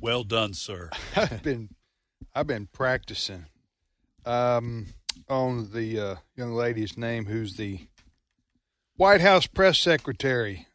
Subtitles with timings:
[0.00, 0.90] Well done, sir.
[1.16, 1.68] I've been
[2.34, 3.46] I've been practicing
[4.24, 4.86] um,
[5.28, 7.80] on the uh, young lady's name who's the
[8.96, 10.66] White House press secretary.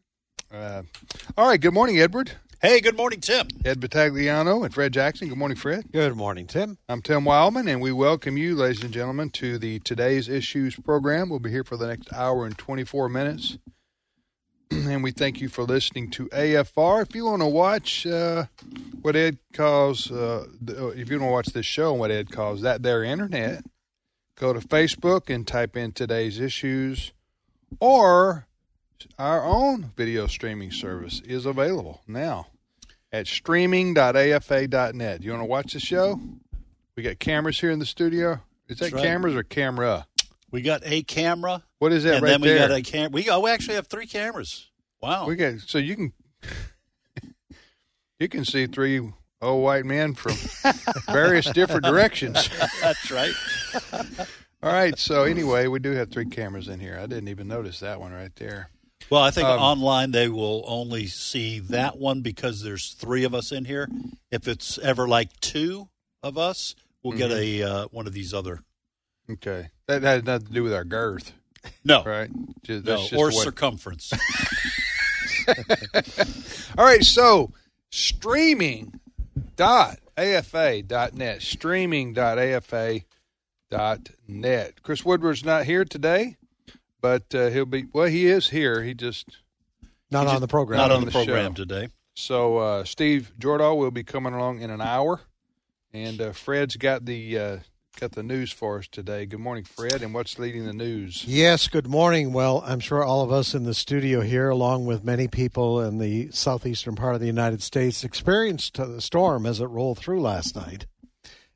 [0.53, 0.83] Uh,
[1.37, 2.33] all right, good morning, Edward.
[2.61, 3.47] Hey, good morning, Tim.
[3.63, 5.27] Ed Vitagliano and Fred Jackson.
[5.29, 5.91] Good morning, Fred.
[5.91, 6.77] Good morning, Tim.
[6.87, 11.29] I'm Tim Wildmon, and we welcome you, ladies and gentlemen, to the Today's Issues program.
[11.29, 13.57] We'll be here for the next hour and 24 minutes.
[14.87, 17.01] and we thank you for listening to AFR.
[17.01, 18.45] If you want to watch uh,
[19.01, 22.61] what Ed calls, uh, if you want to watch this show and what Ed calls
[22.61, 23.63] that there internet,
[24.35, 27.13] go to Facebook and type in today's issues,
[27.79, 28.47] or
[29.17, 32.47] our own video streaming service is available now
[33.11, 35.23] at streaming.afa.net.
[35.23, 36.19] You want to watch the show?
[36.97, 38.41] We got cameras here in the studio.
[38.67, 39.03] Is that right.
[39.03, 40.07] cameras or camera?
[40.51, 42.67] We got a camera, What is that and right then we there?
[42.67, 43.11] got a cam.
[43.11, 44.71] We oh, we actually have three cameras.
[45.03, 45.27] Wow.
[45.27, 46.13] We got so you can
[48.19, 49.07] you can see three
[49.39, 50.33] old white men from
[51.13, 52.49] various different directions.
[52.81, 53.33] That's right.
[54.63, 54.97] All right.
[54.97, 56.97] So anyway, we do have three cameras in here.
[56.99, 58.71] I didn't even notice that one right there.
[59.11, 63.35] Well, I think Um, online they will only see that one because there's three of
[63.35, 63.87] us in here.
[64.31, 65.89] If it's ever like two
[66.23, 68.63] of us, we'll get a uh, one of these other.
[69.29, 71.33] Okay, that has nothing to do with our girth,
[71.83, 72.29] No, right?
[72.63, 74.11] Just, no, that's just or the way- circumference.
[76.77, 77.03] All right.
[77.03, 77.51] So
[77.91, 78.99] streaming
[79.55, 83.01] dot afa dot net streaming dot afa
[83.69, 84.81] dot net.
[84.83, 86.37] Chris Woodward's not here today,
[87.01, 87.85] but uh, he'll be.
[87.93, 88.81] Well, he is here.
[88.83, 89.27] He just
[90.11, 90.77] Not He on just- the program.
[90.77, 91.63] Not on on the the program show.
[91.63, 91.89] today.
[92.15, 95.21] So uh, Steve Jordahl will be coming along in an hour,
[95.93, 97.57] and uh, Fred's got the uh,
[97.95, 99.25] got the news for us today.
[99.25, 100.01] Good morning, Fred.
[100.01, 101.23] And what's leading the news?
[101.25, 102.33] Yes, good morning.
[102.33, 105.97] Well, I'm sure all of us in the studio here, along with many people in
[105.97, 110.55] the southeastern part of the United States, experienced the storm as it rolled through last
[110.55, 110.85] night.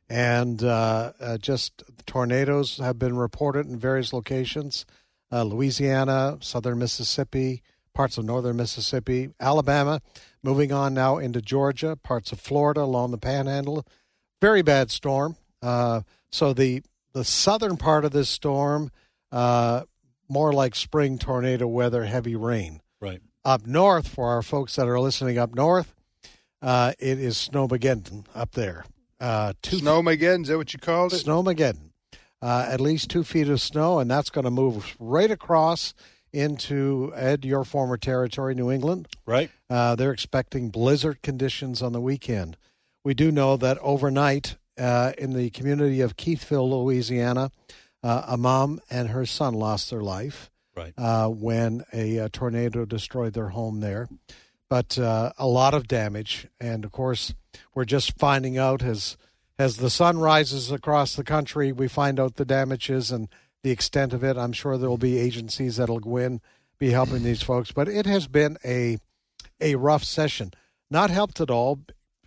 [0.09, 4.85] And uh, uh, just tornadoes have been reported in various locations
[5.31, 7.61] uh, Louisiana, southern Mississippi,
[7.93, 10.01] parts of northern Mississippi, Alabama,
[10.41, 13.85] moving on now into Georgia, parts of Florida along the panhandle.
[14.41, 15.35] Very bad storm.
[15.61, 16.83] Uh, so the
[17.13, 18.91] the southern part of this storm,
[19.31, 19.83] uh,
[20.27, 22.81] more like spring tornado weather, heavy rain.
[23.01, 23.21] Right.
[23.43, 25.95] Up north, for our folks that are listening up north,
[26.61, 28.85] uh, it is Snowmageddon up there.
[29.19, 31.25] Uh, two Snowmageddon, is that what you called it?
[31.25, 31.91] Snowmageddon.
[32.41, 35.93] Uh, at least two feet of snow, and that's going to move right across
[36.31, 39.07] into Ed, your former territory, New England.
[39.25, 39.49] Right.
[39.69, 42.55] Uh, they're expecting blizzard conditions on the weekend.
[43.03, 47.51] We do know that overnight uh, in the community of Keithville, Louisiana,
[48.03, 50.93] uh, a mom and her son lost their life Right.
[50.97, 54.07] uh, when a, uh tornado destroyed their home there.
[54.69, 57.33] But uh, a lot of damage, and of course,
[57.75, 59.17] we're just finding out as
[59.57, 63.27] as the sun rises across the country, we find out the damages and
[63.61, 64.37] the extent of it.
[64.37, 66.39] I'm sure there will be agencies that'll go in,
[66.77, 67.73] be helping these folks.
[67.73, 68.99] But it has been a
[69.59, 70.51] a rough session,
[70.89, 71.79] not helped at all,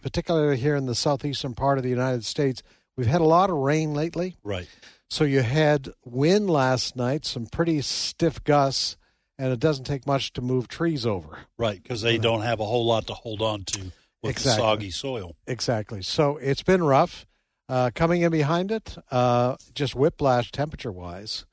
[0.02, 2.62] particularly here in the southeastern part of the United States.
[2.96, 4.36] We've had a lot of rain lately.
[4.42, 4.68] Right.
[5.08, 8.96] So you had wind last night, some pretty stiff gusts,
[9.38, 11.38] and it doesn't take much to move trees over.
[11.58, 11.82] Right.
[11.82, 13.92] Because they don't have a whole lot to hold on to
[14.22, 14.50] with Exactly.
[14.62, 15.36] the soggy soil.
[15.46, 16.02] Exactly.
[16.02, 17.26] So it's been rough.
[17.68, 21.46] Uh, coming in behind it, uh, just whiplash temperature wise.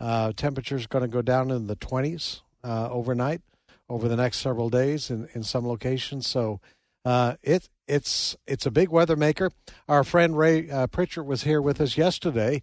[0.00, 3.42] Uh, temperature's going to go down in the 20s uh, overnight
[3.88, 6.26] over the next several days in, in some locations.
[6.26, 6.60] So
[7.06, 9.50] uh, it it's it's a big weather maker.
[9.88, 12.62] Our friend Ray uh, Pritchard was here with us yesterday,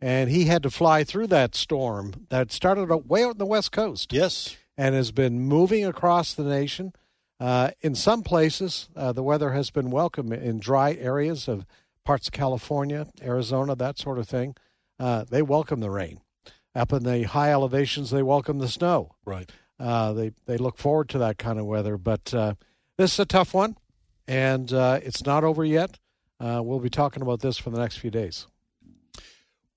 [0.00, 3.72] and he had to fly through that storm that started way out on the west
[3.72, 4.56] coast Yes.
[4.76, 6.92] and has been moving across the nation.
[7.40, 11.64] Uh, in some places, uh, the weather has been welcome in dry areas of
[12.04, 14.54] parts of California, Arizona, that sort of thing.
[14.98, 16.20] Uh, they welcome the rain.
[16.74, 19.14] Up in the high elevations, they welcome the snow.
[19.24, 19.50] Right.
[19.80, 21.96] Uh, they they look forward to that kind of weather.
[21.96, 22.54] But uh,
[22.98, 23.76] this is a tough one,
[24.26, 25.98] and uh, it's not over yet.
[26.40, 28.46] Uh, we'll be talking about this for the next few days.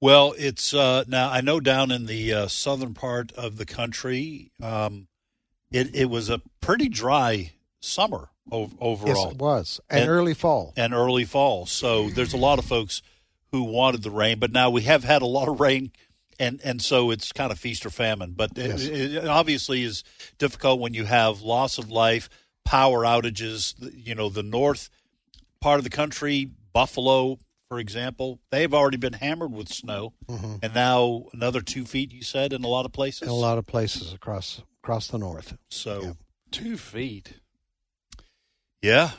[0.01, 4.51] Well, it's uh, now I know down in the uh, southern part of the country,
[4.61, 5.07] um,
[5.71, 9.79] it it was a pretty dry summer o- Yes, overall it was.
[9.89, 10.73] And, And- early fall.
[10.75, 11.65] and early fall.
[11.67, 13.01] So there's a lot of folks
[13.51, 15.91] who wanted the rain, but now we have had a lot of rain.
[16.39, 18.81] And, and so it's kind of feast or famine, but it- Yes.
[18.85, 20.03] it obviously is
[20.39, 22.27] difficult when you have loss of life,
[22.65, 23.75] power outages.
[23.95, 24.89] You know, the north
[25.61, 27.39] part of the country, Buffalo,
[27.71, 30.55] for example, they've already been hammered with snow, mm-hmm.
[30.61, 32.11] and now another two feet.
[32.11, 33.21] You said in a lot of places.
[33.21, 35.55] in a lot of places across across the north.
[35.69, 36.17] So
[36.51, 37.35] Two feet.
[38.81, 39.11] yeah.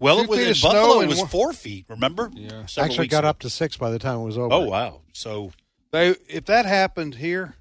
[0.00, 1.00] Well, Two it was in Buffalo.
[1.02, 1.86] It was four feet.
[1.88, 2.30] Remember?
[2.34, 2.66] Yeah.
[2.66, 3.28] Several Actually, got ago.
[3.28, 4.54] up to six by the time it was over.
[4.54, 5.02] Oh wow!
[5.12, 5.52] So
[5.92, 7.54] They if that happened here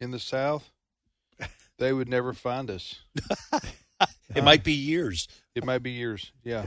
[0.00, 0.70] in the South,
[1.78, 3.00] they would never find us.
[4.34, 5.28] it might be years.
[5.54, 6.32] It might be years.
[6.44, 6.64] Yeah,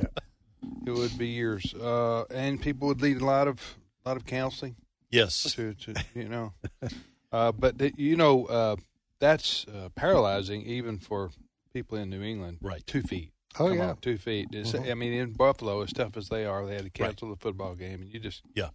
[0.86, 1.74] it would be years.
[1.74, 4.76] Uh, and people would need a lot of lot of counseling
[5.12, 5.44] Yes.
[5.54, 6.54] to, to you know.
[7.32, 8.76] Uh, but th- you know uh,
[9.20, 11.30] that's uh, paralyzing even for
[11.74, 12.58] people in New England.
[12.60, 12.82] Right.
[12.88, 13.32] two feet.
[13.60, 13.90] Oh, Come yeah.
[13.90, 14.48] on, two feet.
[14.52, 14.90] It's, Mhm.
[14.90, 17.76] I mean, in Buffalo, as tough as they are, they had to cancel the football
[17.76, 18.70] game, and you just Yeah.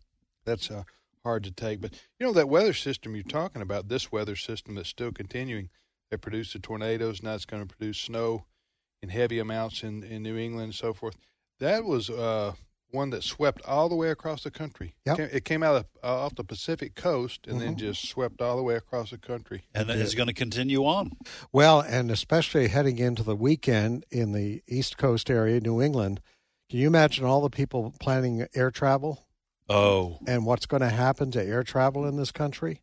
[0.45, 0.85] that's uh,
[1.25, 1.81] hard to take.
[1.81, 5.69] But you know that weather system you're talking about, this weather system that's still continuing,
[6.11, 7.23] that produced the tornadoes.
[7.23, 8.45] Now it's going to produce snow
[9.03, 11.17] in heavy amounts in, in New England and so forth.
[11.61, 12.53] That was uh,
[12.91, 14.95] one that swept all the way across the country.
[15.07, 15.19] Yep.
[15.33, 17.79] It came, out of, uh, off the Pacific coast and then Mhm.
[17.79, 19.65] just swept all the way across the country.
[19.75, 21.13] And it's going to continue on.
[21.53, 26.21] Well, and especially heading into the weekend in the East Coast area, New England.
[26.71, 29.27] Can you imagine all the people planning air travel
[29.69, 32.81] Oh, and what's going to happen to air travel in this country?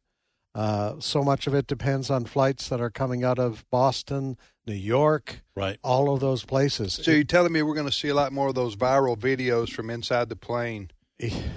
[0.54, 4.38] Uh, so much of it depends on flights that are coming out of Boston,
[4.68, 5.78] New York, right.
[5.84, 6.94] all of those places.
[7.02, 9.70] So you're telling me we're going to see a lot more of those viral videos
[9.72, 10.92] from inside the plane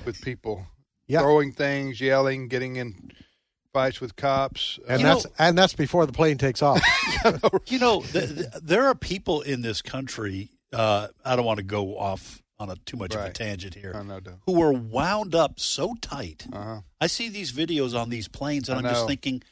[0.04, 0.66] with people
[1.08, 1.20] Yeah.
[1.20, 3.10] throwing things, yelling, getting in
[3.72, 4.78] fights with cops.
[4.86, 6.80] and You that's know- and that's before the plane takes off.
[7.66, 10.50] You know, th- th- there are people in this country.
[10.72, 13.34] Uh, I don't want to go off on a too much of a Right.
[13.34, 14.02] tangent I here.
[14.04, 14.38] know, though.
[14.46, 16.46] Who were wound up so tight.
[16.52, 16.80] Uh huh.
[17.00, 19.42] I see these videos on these planes, and I I'm just thinking,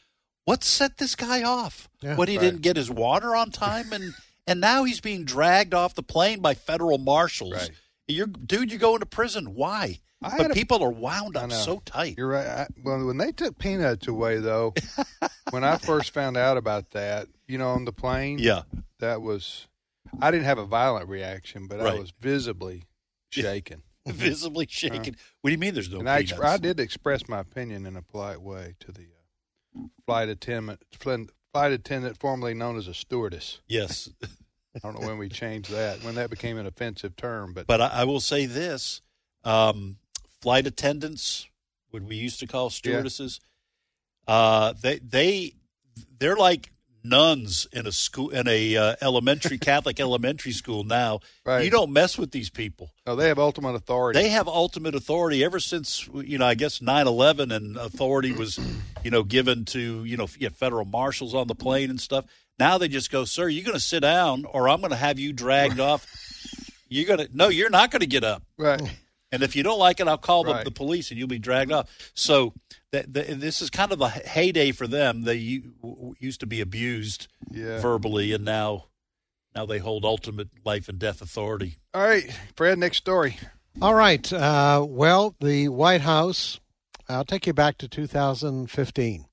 [0.45, 1.89] what set this guy off?
[2.01, 2.17] Yeah.
[2.17, 2.45] what he Right.
[2.45, 4.15] didn't get his water on time, and
[4.47, 7.53] and now he's being dragged off the plane by federal marshals.
[7.55, 7.71] Right.
[8.09, 9.55] You're, dude, you're going to prison.
[9.55, 10.01] Why?
[10.25, 12.17] I but had a- people are wound up so tight.
[12.19, 12.47] You're right.
[12.47, 14.75] I, well, when they took peanuts away, though,
[15.51, 18.63] when I first found out about that, you know, on the plane, Yeah.
[19.01, 19.67] that was.
[20.21, 22.85] I didn't have a violent reaction, but I was visibly
[23.33, 23.83] shaken.
[24.07, 25.17] visibly shaken.
[25.41, 25.75] what do you mean?
[25.75, 29.03] There's no and I, I did express my opinion in a polite way to the
[29.03, 33.61] uh, flight attendant, flight attendant formerly known as a stewardess.
[33.69, 34.11] Yes,
[34.75, 37.81] I don't know when we changed that, when that became an offensive term, but but
[37.81, 39.03] I, I will say this:
[39.45, 39.99] um,
[40.41, 41.49] flight attendants,
[41.91, 43.39] what we used to call stewardesses,
[44.27, 45.53] uh, they they
[46.19, 46.72] they're like
[47.05, 51.21] nuns in a school in a uh, elementary Catholic elementary school now.
[51.45, 51.65] Right.
[51.65, 52.91] You don't mess with these people.
[53.07, 54.21] no, they have ultimate authority.
[54.21, 58.59] They have ultimate authority ever since you know I guess 9/11 and authority was
[59.05, 62.25] you know given to you know federal marshals on the plane and stuff.
[62.59, 65.19] Now they just go, "Sir, you're going to sit down or I'm going to have
[65.19, 66.07] you dragged off."
[66.89, 68.43] You're going to No, you're not going to get up.
[68.59, 68.83] right.
[69.33, 70.59] And if you don't like it, I'll call Right.
[70.63, 71.89] the, the police and you'll be dragged off.
[72.15, 72.53] So
[72.93, 75.23] that, that, this is kind of a heyday for them.
[75.23, 75.63] They
[76.21, 77.81] used to be abused Yeah.
[77.81, 78.85] verbally, and now
[79.55, 81.77] now they hold ultimate life and death authority.
[81.95, 83.39] All right, Fred, next story.
[83.81, 84.31] All right.
[84.33, 86.61] Uh, well, the White House,
[87.09, 89.25] I'll take you back to 2015.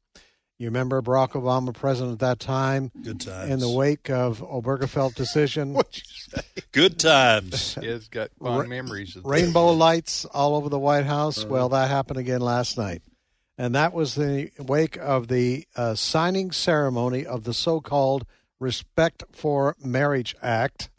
[0.60, 3.50] You remember Barack Obama, president at that time, Good times.
[3.50, 6.42] in the wake of Obergefell decision, What you say?
[6.74, 7.78] Good times.
[7.82, 9.16] Yeah, it's got fond Ra- memories.
[9.16, 11.46] Of rainbow lights all over the White House.
[11.46, 13.02] Well, that happened again last night.
[13.58, 18.26] And that was the wake of the uh, signing ceremony of the so called
[18.60, 20.90] Respect for Marriage Act.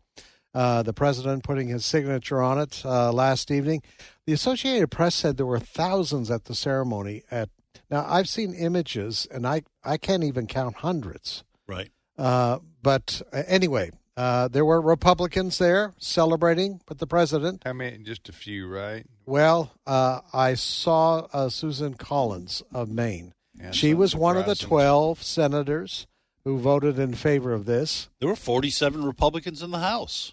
[0.55, 3.83] Uh, the president putting his signature on it uh, last evening.
[4.26, 7.23] The Associated Press said there were thousands at the ceremony.
[7.31, 7.50] At
[7.91, 11.45] now, I've seen images, and I I can't even count hundreds.
[11.67, 11.91] Right.
[12.19, 17.62] Uh, but uh, anyway, uh, there were Republicans there celebrating with the president.
[17.65, 19.07] I mean, just a few, right?
[19.27, 23.33] Well, uh, I saw uh, Susan Collins of Maine.
[23.55, 26.07] Yeah, she some was one of the 12 senators
[26.45, 30.33] who voted in favor of this There were 47 Republicans in the House.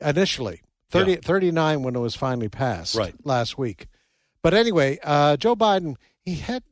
[0.00, 0.62] initially.
[0.90, 1.18] 30, Yeah.
[1.22, 3.14] 39 when it was finally passed Right.
[3.24, 3.86] last week.
[4.42, 6.62] But anyway, uh, Joe Biden, he had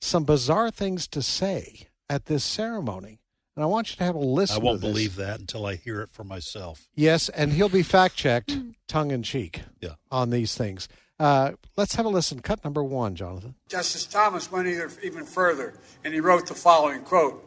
[0.00, 3.20] some bizarre things to say at this ceremony.
[3.54, 4.92] And I want you to have a listen I won't to this.
[4.94, 6.88] believe that until I hear it for myself.
[6.94, 8.56] Yes, and he'll be fact checked
[8.88, 9.94] tongue in cheek Yeah.
[10.10, 10.88] on these things.
[11.18, 12.40] Uh, let's have a listen.
[12.40, 13.54] Cut number one, Jonathan.
[13.68, 14.66] Justice Thomas went
[15.02, 17.46] even further, and he wrote the following quote: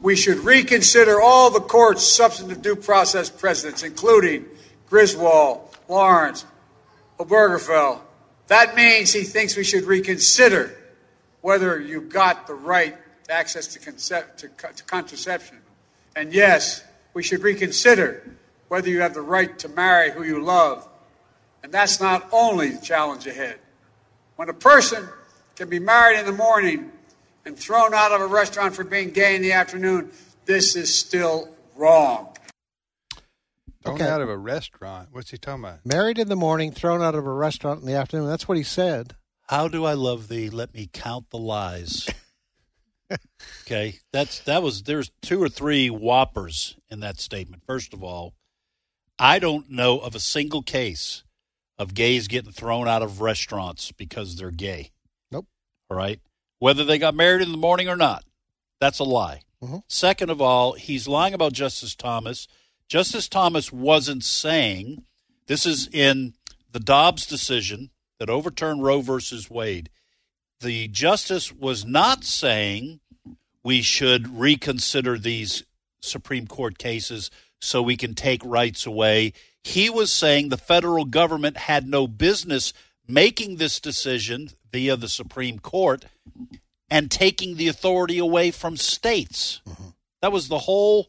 [0.00, 4.46] we should reconsider all the court's substantive due process precedents, including
[4.88, 6.46] Griswold, Lawrence,
[7.20, 8.00] Obergefell.
[8.48, 10.76] That means he thinks we should reconsider
[11.40, 12.96] whether you got the right
[13.28, 13.92] access to,
[14.36, 15.58] to, to contraception.
[16.14, 16.84] And yes,
[17.14, 18.36] we should reconsider
[18.68, 20.88] whether you have the right to marry who you love.
[21.62, 23.58] And that's not only the challenge ahead.
[24.36, 25.08] When a person
[25.56, 26.92] can be married in the morning
[27.44, 30.10] and thrown out of a restaurant for being gay in the afternoon,
[30.44, 32.35] this is still wrong.
[33.86, 34.10] Thrown Okay.
[34.10, 35.08] out of a restaurant.
[35.12, 35.86] What's he talking about?
[35.86, 38.26] Married in the morning, thrown out of a restaurant in the afternoon.
[38.28, 39.14] That's what he said.
[39.48, 40.50] How do I love thee?
[40.50, 42.08] Let me count the lies.
[43.62, 47.62] okay, that's that was there's two or three whoppers in that statement.
[47.66, 48.34] First of all,
[49.18, 51.22] I don't know of a single case
[51.78, 54.90] of gays getting thrown out of restaurants because they're gay.
[55.30, 55.46] Nope.
[55.90, 56.20] All right,
[56.58, 58.24] whether they got married in the morning or not,
[58.80, 59.42] that's a lie.
[59.62, 59.82] Mhm.
[59.88, 62.48] Second of all, he's lying about Justice Thomas.
[62.88, 65.04] Justice Thomas wasn't saying
[65.46, 66.34] this is in
[66.70, 69.90] the Dobbs decision that overturned Roe versus Wade.
[70.60, 73.00] The justice was not saying
[73.62, 75.64] we should reconsider these
[76.00, 79.32] Supreme Court cases so we can take rights away.
[79.64, 82.72] He was saying the federal government had no business
[83.08, 86.04] making this decision via the Supreme Court
[86.88, 89.60] and taking the authority away from states.
[89.68, 89.88] Mm-hmm.
[90.22, 91.08] That was the whole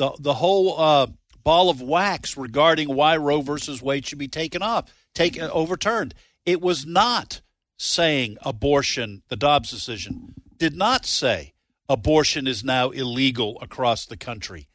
[0.00, 1.06] the the whole uh,
[1.44, 6.14] ball of wax regarding why Roe versus Wade should be taken off, take uh, overturned.
[6.46, 7.42] It was not
[7.78, 9.22] saying abortion.
[9.28, 11.52] The Dobbs decision did not say
[11.86, 14.68] abortion is now illegal across the country.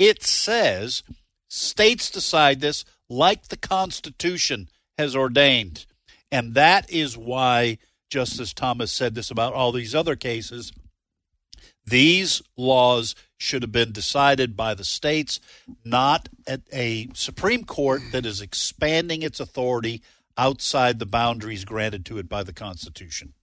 [0.00, 1.04] It says
[1.48, 5.86] states decide this like the Constitution has ordained,
[6.32, 7.78] and that is why
[8.10, 10.72] Justice Thomas said this about all these other cases.
[11.86, 15.40] These laws should have been decided by the states,
[15.84, 20.00] not at a Supreme Court that is expanding its authority
[20.38, 23.34] outside the boundaries granted to it by the Constitution.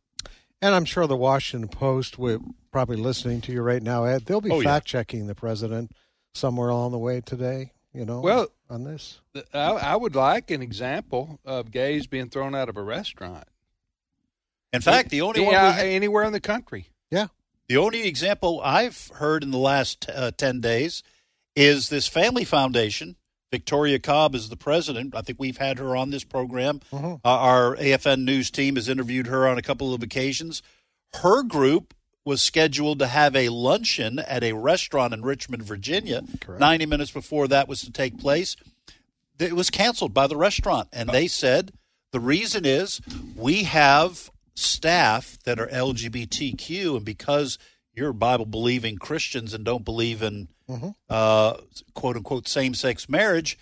[0.61, 2.39] And I'm sure the Washington Post, we're
[2.71, 4.25] probably listening to you right now, Ed.
[4.25, 5.91] They'll be Oh, fact checking the president
[6.33, 9.19] somewhere along the way today, you know, Well- on this.
[9.53, 13.47] I, I would like an example of gays being thrown out of a restaurant.
[14.71, 16.89] In fact, the only one Yeah, we, anywhere in the country.
[17.09, 17.27] Yeah.
[17.69, 21.03] The only example I've heard in the last uh, ten days
[21.55, 23.15] is this family foundation.
[23.51, 25.15] Victoria Cobb is the president.
[25.15, 26.81] I think we've had her on this program.
[26.93, 30.61] Uh, our AFN news team has interviewed her on a couple of occasions.
[31.15, 31.93] Her group
[32.25, 36.21] was scheduled to have a luncheon at a restaurant in Richmond, Virginia.
[36.39, 36.59] Correct.
[36.59, 38.55] 90 minutes before that was to take place.
[39.39, 40.89] It was canceled by the restaurant.
[40.93, 41.71] And they said
[42.11, 43.01] the reason is
[43.35, 47.57] we have staff that are LGBTQ, and because
[47.93, 50.47] you're Bible believing Christians and don't believe in
[51.09, 51.57] uh,
[51.95, 53.57] quote unquote same sex marriage,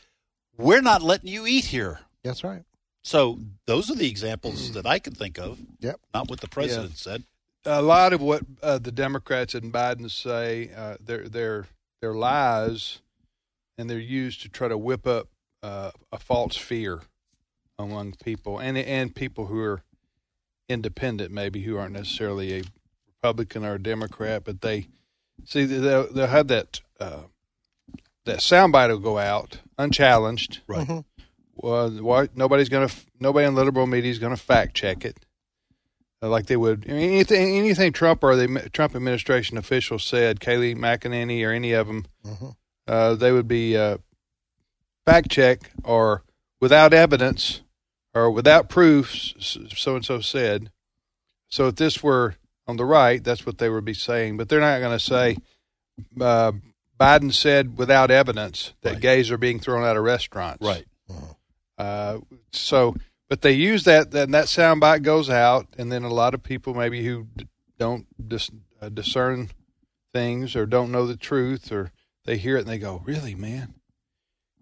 [0.58, 2.00] we're not letting you eat here.
[2.24, 2.64] That's right.
[3.04, 6.00] So those are the examples that I can think of, Yep.
[6.14, 7.24] not what the president said.
[7.66, 11.68] a lot of what uh, the Democrats and Biden say, uh, they're they're
[12.02, 13.00] they're lies,
[13.78, 15.30] and they're used to try to whip up
[15.64, 17.00] uh, a false fear
[17.80, 19.82] among people, and and people who are
[20.70, 22.64] independent, maybe who aren't necessarily a
[23.18, 24.88] Republican or a Democrat, but they
[25.46, 27.24] see they'll they'll have that uh,
[28.26, 30.62] that soundbite will go out unchallenged.
[30.68, 31.04] Right.
[31.56, 35.04] Well, why, nobody's going to nobody in the liberal media is going to fact check
[35.04, 35.18] it
[36.22, 40.40] uh, like they would I mean, anything anything Trump or the Trump administration officials said,
[40.40, 42.06] Kayleigh McEnany or any of them,
[42.88, 43.98] uh, they would be uh,
[45.06, 46.24] fact check or
[46.60, 47.62] without evidence
[48.24, 49.12] or without proof.
[49.40, 50.72] So and so said.
[51.50, 52.36] So if this were
[52.68, 54.38] on the right, that's what they would be saying.
[54.38, 55.38] But they're not going to say
[56.20, 56.52] uh,
[57.00, 59.02] Biden said without evidence that Right.
[59.02, 60.66] gays are being thrown out of restaurants.
[60.66, 60.86] Right.
[61.78, 62.20] Uh,
[62.52, 62.96] so,
[63.30, 66.74] but they use that, then that soundbite goes out, and then a lot of people
[66.74, 67.48] maybe who d-
[67.78, 68.50] don't dis,
[68.82, 69.50] uh, discern
[70.12, 71.92] things or don't know the truth, or
[72.26, 73.76] they hear it and they go, "Really, man?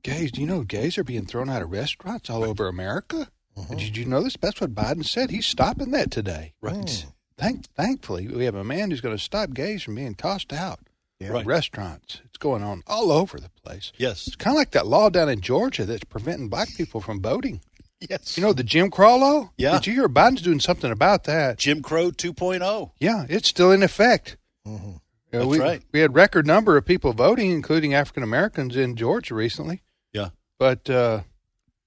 [0.04, 0.32] Gays?
[0.32, 3.30] Do you know gays are being thrown out of restaurants all over America?
[3.70, 4.36] Did you know this?
[4.40, 5.30] That's what Biden said.
[5.30, 6.54] He's stopping that today.
[6.62, 7.06] Right.
[7.38, 10.80] Thank, thankfully, we have a man who's going to stop gays from being tossed out
[11.20, 11.30] Yeah.
[11.30, 11.46] Right.
[11.46, 12.22] restaurants.
[12.26, 13.92] It's going on all over the place.
[13.98, 14.28] Yes.
[14.28, 17.62] It's kind of like that law down in Georgia that's preventing black people from voting.
[18.10, 18.38] Yes.
[18.38, 19.52] You know the Jim Crow law?
[19.58, 19.74] Yeah.
[19.74, 21.58] Did you hear Biden's doing something about that?
[21.58, 22.12] Jim Crow oh.
[22.12, 22.92] 2.0.
[23.00, 24.38] Yeah, it's still in effect.
[24.68, 24.92] Mm-hmm.
[25.32, 25.82] That's we, right.
[25.92, 29.82] We had record number of people voting, including African Americans in Georgia recently.
[30.14, 30.30] Yeah.
[30.60, 31.22] But uh,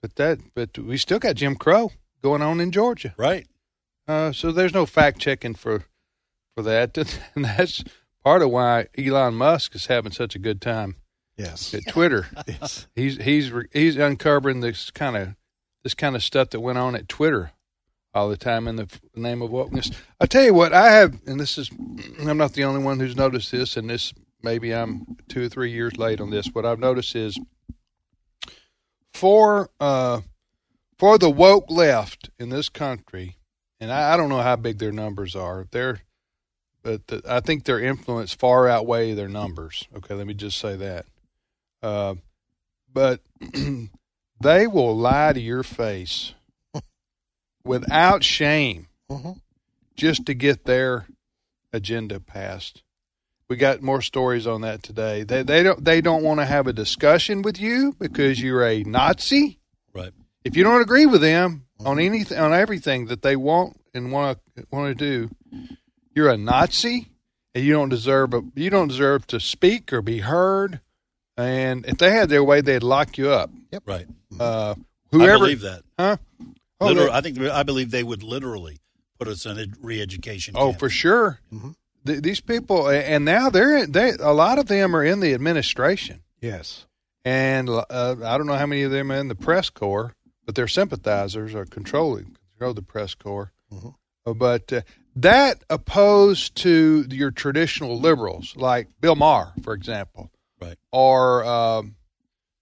[0.02, 3.14] but that but we still got Jim Crow going on in Georgia.
[3.16, 3.46] Right.
[4.06, 5.84] Uh, so there's no fact checking for
[6.56, 6.96] for that,
[7.34, 7.84] and that's
[8.24, 10.96] part of why Elon Musk is having such a good time
[11.36, 11.72] Yes.
[11.74, 12.26] at Twitter.
[12.48, 12.86] yes.
[12.94, 15.34] he's he's he's uncovering this kind of
[15.84, 17.52] this kind of stuff that went on at Twitter
[18.14, 19.94] all the time in the name of wokeness.
[20.20, 21.70] I tell you what, I have, and this is
[22.18, 24.12] I'm not the only one who's noticed this, and this
[24.42, 26.46] maybe I'm two or three years late on this.
[26.52, 27.38] What I've noticed is
[29.18, 30.20] for uh
[30.98, 33.36] for the woke left in this country,
[33.80, 35.66] and I, I don't know how big their numbers are.
[35.70, 36.00] They're
[36.82, 39.86] but the, I think their influence far outweigh their numbers.
[39.96, 41.06] Okay, let me just say that.
[41.82, 42.14] Uh,
[42.92, 43.20] but
[44.40, 46.34] they will lie to your face
[47.64, 49.40] without shame Mhm.
[49.96, 51.06] just to get their
[51.72, 52.82] agenda passed.
[53.48, 55.22] We got more stories on that today.
[55.22, 58.82] They they don't they don't want to have a discussion with you because you're a
[58.84, 59.58] Nazi.
[59.94, 60.12] Right.
[60.44, 64.38] If you don't agree with them on anything on everything that they want and want
[64.56, 65.30] to want to do,
[66.14, 67.08] you're a Nazi
[67.54, 70.80] and you don't deserve a, you don't deserve to speak or be heard.
[71.38, 73.50] And if they had their way, they'd lock you up.
[73.72, 73.82] Yep.
[73.86, 74.06] Right.
[74.38, 74.74] Uh,
[75.10, 75.82] whoever, I believe that.
[75.98, 76.16] huh?
[76.80, 78.76] Oh, Literal- I think I believe they would literally
[79.18, 80.54] put us in a re-education.
[80.56, 80.80] Oh, camp.
[80.80, 81.40] for sure.
[82.06, 86.22] Th- these people, and now they're they a lot of them are in the administration,
[86.40, 86.86] Yes.
[87.24, 90.14] and uh, I don't know how many of them are in the press corps,
[90.46, 93.52] but their sympathizers are controlling control the press corps.
[93.72, 93.90] Uh,
[94.34, 94.80] But uh,
[95.16, 100.76] that opposed to your traditional liberals like Bill Maher, for example, Right.
[100.92, 101.96] or um,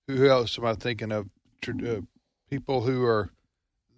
[0.09, 1.29] who else am I thinking of?
[1.61, 2.01] Tr- Uh,
[2.51, 3.31] people who are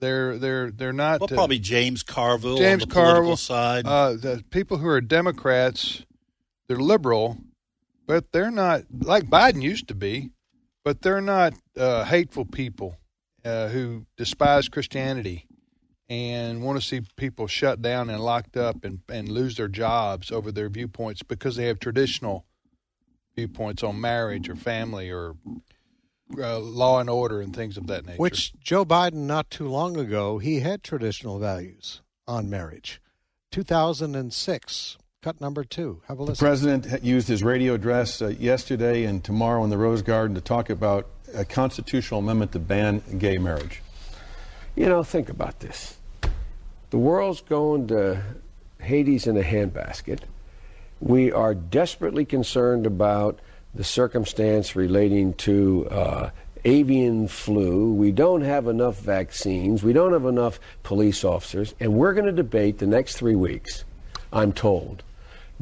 [0.01, 3.87] they're they're they're not Well, uh, probably James Carville James on the political Carville, side.
[3.87, 6.05] uh, the people who are Democrats,
[6.69, 7.39] they're liberal,
[8.07, 10.31] but they're not like Biden used to be,
[10.85, 12.97] but they're not uh, hateful people
[13.45, 15.47] uh, who despise Christianity
[16.09, 20.31] and want to see people shut down and locked up and, and lose their jobs
[20.31, 22.47] over their viewpoints because they have traditional
[23.37, 25.35] viewpoints on marriage or family or
[26.37, 28.19] uh, law and order and things of that nature.
[28.19, 33.01] Which Joe Biden, not too long ago, he had traditional values on marriage.
[33.51, 36.03] 2006, cut number two.
[36.07, 36.45] Have a listen.
[36.45, 40.41] The president used his radio address uh, yesterday and tomorrow in the Rose Garden to
[40.41, 43.83] talk about a constitutional amendment to ban gay marriage.
[44.77, 45.97] You know, think about this.
[46.91, 48.23] The world's going to
[48.81, 50.21] Hades in a handbasket.
[51.01, 53.41] We are desperately concerned about
[53.75, 56.31] the circumstance relating to uh,
[56.65, 57.93] avian flu.
[57.93, 59.83] We don't have enough vaccines.
[59.83, 61.75] We don't have enough police officers.
[61.81, 63.85] And we're going to debate the next three weeks,
[64.33, 65.03] I'm told,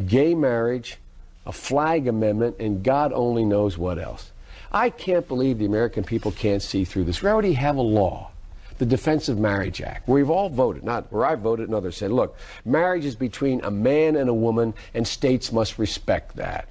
[0.06, 0.98] gay marriage,
[1.44, 4.32] a flag amendment, and God only knows what else.
[4.72, 7.22] I can't believe the American people can't see through this.
[7.22, 8.30] We already have a law
[8.78, 11.96] the Defense of Marriage Act, where we've all voted, not where I voted and others
[11.96, 16.68] said, look, marriage is between a man and a woman, and states must respect that.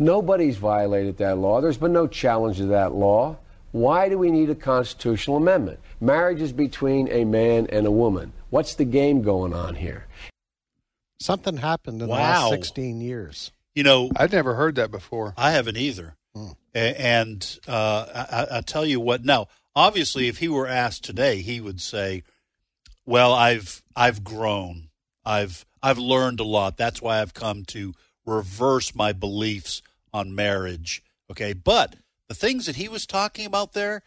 [0.00, 1.60] Nobody's violated that law.
[1.60, 3.36] There's been no challenge to that law.
[3.72, 5.78] Why do we need a constitutional amendment?
[6.00, 8.32] Marriage is between a man and a woman.
[8.48, 10.06] What's the game going on here?
[11.20, 13.52] Something happened in the last 16 years.
[13.74, 15.34] you know, I've never heard that before.
[15.36, 16.16] I haven't either.
[16.74, 19.24] A- And uh, I, I- I tell you what.
[19.24, 22.22] Now, obviously, if he were asked today, he would say,
[23.04, 24.88] "Well, I've I've grown.
[25.24, 26.76] I've I've learned a lot.
[26.78, 27.92] That's why I've come to
[28.24, 29.82] reverse my beliefs
[30.12, 31.96] on marriage." Okay, but
[32.28, 34.02] the things that he was talking about there,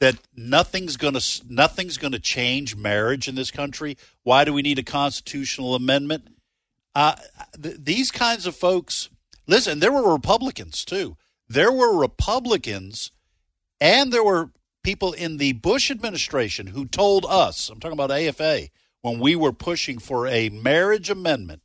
[0.00, 3.96] that nothing's gonna nothing's gonna change marriage in this country.
[4.22, 6.28] Why do we need a constitutional amendment?
[6.98, 7.14] uh,
[7.62, 9.08] th- these kinds of folks
[9.46, 11.16] listen there were republicans too
[11.48, 13.12] there were republicans
[13.80, 14.50] and there were
[14.82, 18.68] people in the bush administration who told us i'm talking about afa
[19.02, 21.62] when we were pushing for a marriage amendment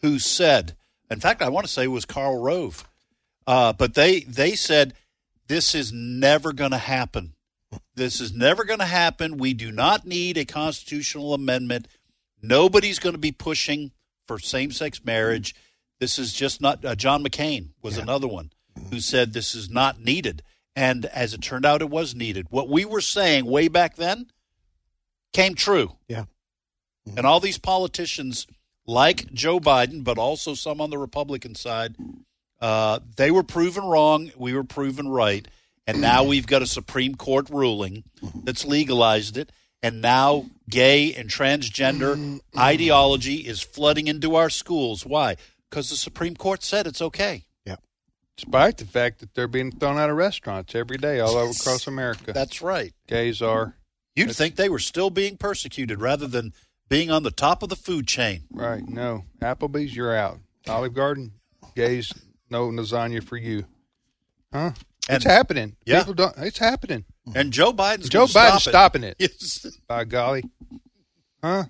[0.00, 0.74] who said
[1.10, 2.88] in fact i want to say it was karl rove
[3.46, 4.94] uh, but they they said
[5.48, 7.34] this is never going to happen
[7.96, 11.88] this is never going to happen we do not need a constitutional amendment
[12.42, 13.90] nobody's going to be pushing
[14.26, 15.54] for same-sex marriage.
[16.00, 16.84] This is just not.
[16.84, 18.50] Uh, John McCain was another one
[18.90, 20.42] who said this is not needed,
[20.74, 22.46] and as it turned out, it was needed.
[22.50, 24.26] What we were saying way back then
[25.32, 26.24] came true, Yeah.
[27.16, 28.46] and all these politicians,
[28.86, 31.94] like Joe Biden, but also some on the Republican side,
[32.60, 34.30] uh, they were proven wrong.
[34.36, 35.46] We were proven right,
[35.86, 38.04] and now we've got a Supreme Court ruling
[38.44, 39.50] that's legalized it.
[39.82, 45.04] And now gay and transgender ideology is flooding into our schools.
[45.04, 45.36] Why?
[45.68, 47.44] Because the Supreme Court said it's okay.
[47.66, 47.76] Yeah.
[48.34, 51.86] despite the fact that they're being thrown out of restaurants every day all over across
[51.86, 52.32] America.
[52.32, 52.94] That's right.
[53.06, 53.76] Gays are
[54.16, 56.54] You'd think they were still being persecuted rather than
[56.88, 58.44] being on the top of the food chain.
[58.52, 58.88] right.
[58.88, 60.38] No, Applebee's, you're out.
[60.66, 61.32] Olive Garden,
[61.74, 62.12] gays,
[62.54, 63.64] no lasagna for you.
[64.52, 64.70] Huh?
[65.08, 65.76] And- it's happening.
[65.84, 65.98] Yeah.
[66.00, 66.34] People don't.
[66.38, 67.04] It's happening.
[67.34, 69.16] And Joe Biden's Joe gonna Biden's stop stopping it.
[69.18, 69.66] Yes.
[69.88, 70.44] By golly.
[71.42, 71.64] Huh?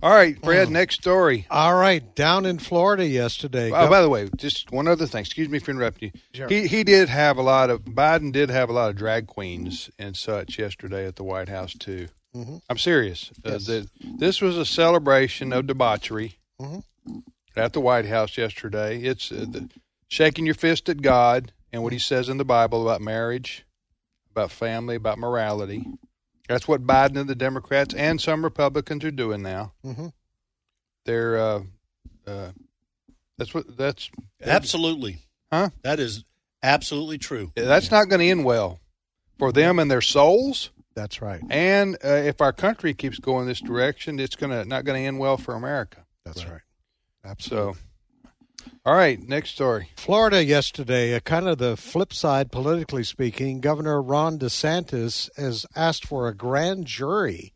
[0.00, 0.70] All right, Fred.
[0.70, 1.46] Next story.
[1.50, 3.72] All right, down in Florida yesterday.
[3.72, 5.22] Oh, by the way, just one other thing.
[5.22, 6.20] Excuse me for interrupting you.
[6.32, 6.48] Sure.
[6.48, 9.90] He he did have a lot of Biden did have a lot of drag queens
[9.98, 12.06] and such yesterday at the White House too.
[12.70, 13.32] I'm serious.
[13.44, 16.84] Uh, the, this was a celebration of debauchery Mhm.
[17.58, 19.00] At the White House yesterday.
[19.02, 19.68] It's uh, the,
[20.08, 23.64] shaking your fist at God and what He says in the Bible about marriage,
[24.30, 25.84] about family, about morality.
[26.48, 29.72] That's what Biden and the Democrats and some Republicans are doing now.
[29.84, 30.12] Mhm.
[31.04, 31.60] They're uh,
[32.26, 32.50] uh,
[33.36, 34.10] that's what that's
[34.42, 35.18] Absolutely.
[35.52, 35.70] Huh?
[35.82, 36.24] That is
[36.62, 37.52] absolutely true.
[37.54, 38.80] That's not going to end well
[39.38, 40.70] for them and their souls.
[40.94, 41.40] That's right.
[41.48, 45.06] And uh, if our country keeps going this direction, it's going to not going to
[45.06, 46.04] end well for America.
[46.24, 46.60] That's right.
[47.38, 47.76] So,
[48.84, 49.90] all right, next story.
[49.96, 56.06] Florida yesterday, uh, kind of the flip side, politically speaking, Governor Ron DeSantis has asked
[56.06, 57.52] for a grand jury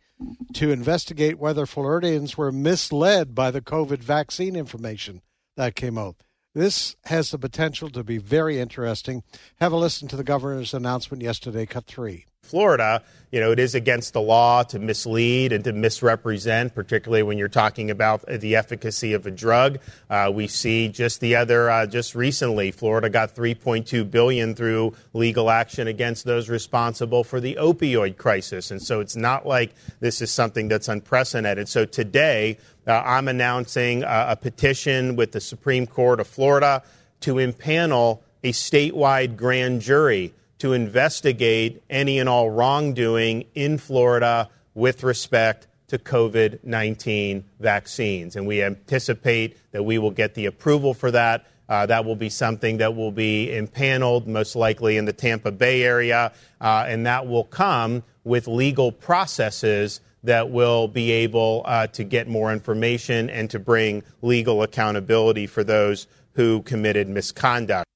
[0.54, 5.22] to investigate whether Floridians were misled by the COVID vaccine information
[5.56, 6.16] that came out.
[6.54, 9.22] This has the potential to be very interesting.
[9.58, 12.26] Have a listen to the governor's announcement yesterday, cut three.
[12.42, 17.38] Florida, you know, it is against the law to mislead and to misrepresent, particularly when
[17.38, 19.78] you're talking about the efficacy of a drug.
[20.10, 25.50] Uh, we see just the other, uh, just recently, Florida got 3.2 billion through legal
[25.50, 30.30] action against those responsible for the opioid crisis, and so it's not like this is
[30.30, 31.68] something that's unprecedented.
[31.68, 36.82] So today, uh, I'm announcing uh, a petition with the Supreme Court of Florida
[37.20, 45.02] to impanel a statewide grand jury to investigate any and all wrongdoing in Florida with
[45.02, 48.36] respect to COVID 19 vaccines.
[48.36, 51.46] And we anticipate that we will get the approval for that.
[51.68, 55.82] Uh, that will be something that will be impaneled, most likely in the Tampa Bay
[55.82, 62.04] area, uh, and that will come with legal processes that will be able uh, to
[62.04, 67.86] get more information and to bring legal accountability for those who committed misconduct.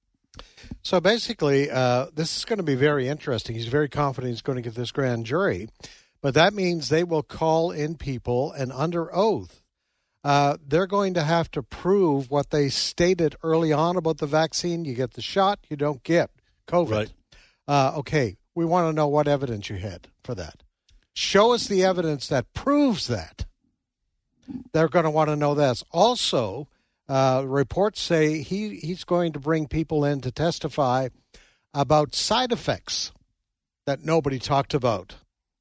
[0.83, 3.57] So basically, uh, this is going to be very interesting.
[3.57, 5.69] He's very confident he's going to get this grand jury,
[6.21, 9.62] but that means they will call in people and under oath.
[10.25, 14.85] Uh, they're going to have to prove what they stated early on about the vaccine.
[14.85, 16.31] You get the shot, you don't get
[16.67, 16.91] COVID.
[16.91, 17.12] Right.
[17.69, 20.62] Uh, okay, we want to know what evidence you had for that.
[21.16, 23.46] Show us the evidence that proves that.
[24.74, 25.83] They're going to want to know this.
[25.90, 26.68] Also,
[27.09, 31.09] uh, reports say he, he's going to bring people in to testify
[31.72, 33.12] about side effects
[33.87, 35.14] that nobody talked about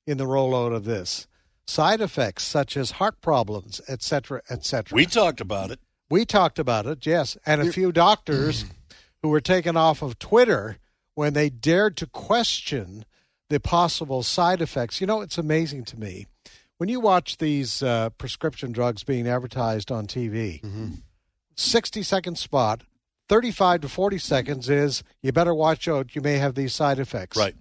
[0.06, 1.26] in the rollout of this.
[1.66, 4.94] Side effects such as heart problems, et cetera, et cetera.
[4.94, 5.80] We talked about it.
[6.10, 8.66] We talked about it, yes, and a few doctors
[9.22, 10.80] who were taken off of Twitter
[11.14, 13.06] when they dared to question
[13.50, 15.02] the possible side effects.
[15.02, 16.28] You know, it's amazing to me
[16.78, 20.62] when you watch these uh, prescription drugs being advertised on TV.
[21.56, 22.82] 60 second spot,
[23.30, 27.38] 35 to 40 seconds is you better watch out, you may have these side effects.
[27.38, 27.56] Right.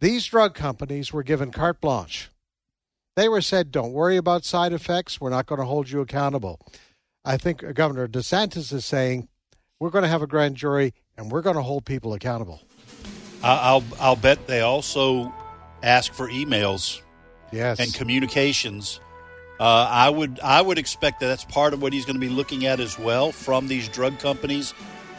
[0.00, 2.30] These drug companies were given carte blanche.
[3.14, 5.20] They were said, don't worry about side effects.
[5.20, 6.60] We're not going to hold you accountable.
[7.24, 9.28] I think Governor DeSantis is saying,
[9.78, 12.62] we're going to have a grand jury and we're going to hold people accountable.
[13.42, 15.32] I'll I'll bet they also
[15.82, 17.00] ask for emails
[17.52, 17.80] Yes.
[17.80, 19.00] and communications.
[19.60, 22.28] Uh, I would I would expect that that's part of what he's going to be
[22.28, 24.74] looking at as well from these drug companies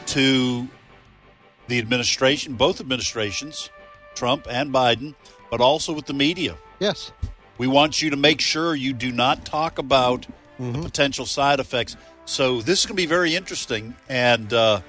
[0.08, 0.68] to
[1.68, 3.70] the administration, both administrations,
[4.16, 5.16] Trump and Biden,
[5.50, 6.58] but also with the media.
[6.80, 7.12] yes.
[7.60, 10.26] We want you to make sure you do not talk about
[10.60, 11.96] the potential side effects.
[12.26, 14.82] So this is going to be very interesting, and uh,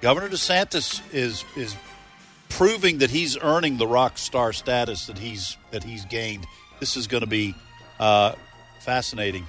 [0.00, 1.76] Governor DeSantis is is
[2.48, 6.46] proving that he's earning the rock star status that he's that he's gained.
[6.80, 7.54] This is going to be
[7.98, 8.32] uh,
[8.80, 9.46] fascinating.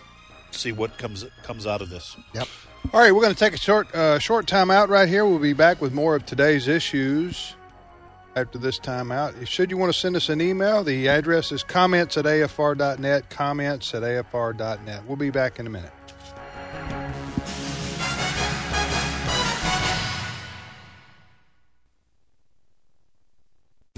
[0.51, 2.15] See what comes comes out of this.
[2.33, 2.47] Yep.
[2.93, 5.25] All right, we're going to take a short uh, short time out right here.
[5.25, 7.55] We'll be back with more of today's issues
[8.38, 9.33] after this time out.
[9.47, 13.93] Should you want to send us an email, the address is comments at afr.net, comments
[13.93, 15.05] at afr.net.
[15.05, 15.91] We'll be back in a minute.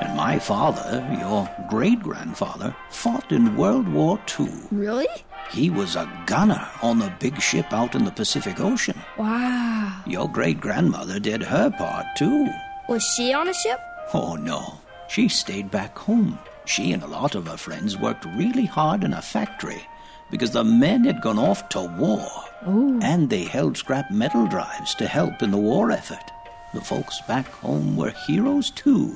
[0.00, 4.48] And my father, your great grandfather, fought in World War II.
[4.70, 5.06] Really?
[5.50, 8.98] He was a gunner on the big ship out in the Pacific Ocean.
[9.16, 10.02] Wow.
[10.06, 12.48] Your great grandmother did her part too.
[12.88, 13.78] Was she on a ship?
[14.12, 14.78] Oh no,
[15.08, 16.38] she stayed back home.
[16.64, 19.82] She and a lot of her friends worked really hard in a factory
[20.30, 22.28] because the men had gone off to war.
[22.66, 22.98] Ooh.
[23.02, 26.30] And they held scrap metal drives to help in the war effort.
[26.72, 29.14] The folks back home were heroes too.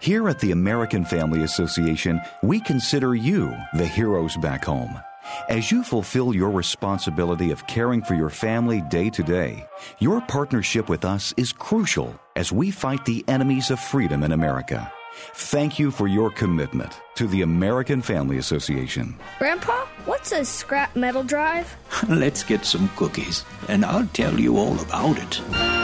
[0.00, 4.98] Here at the American Family Association, we consider you the heroes back home.
[5.50, 9.66] As you fulfill your responsibility of caring for your family day to day,
[9.98, 14.90] your partnership with us is crucial as we fight the enemies of freedom in America.
[15.34, 19.14] Thank you for your commitment to the American Family Association.
[19.38, 21.76] Grandpa, what's a scrap metal drive?
[22.08, 25.79] Let's get some cookies, and I'll tell you all about it.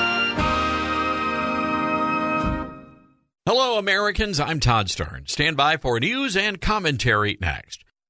[3.48, 4.40] Hello, Americans.
[4.40, 5.30] I'm Todd Starnes.
[5.30, 7.84] Stand by for news and commentary next.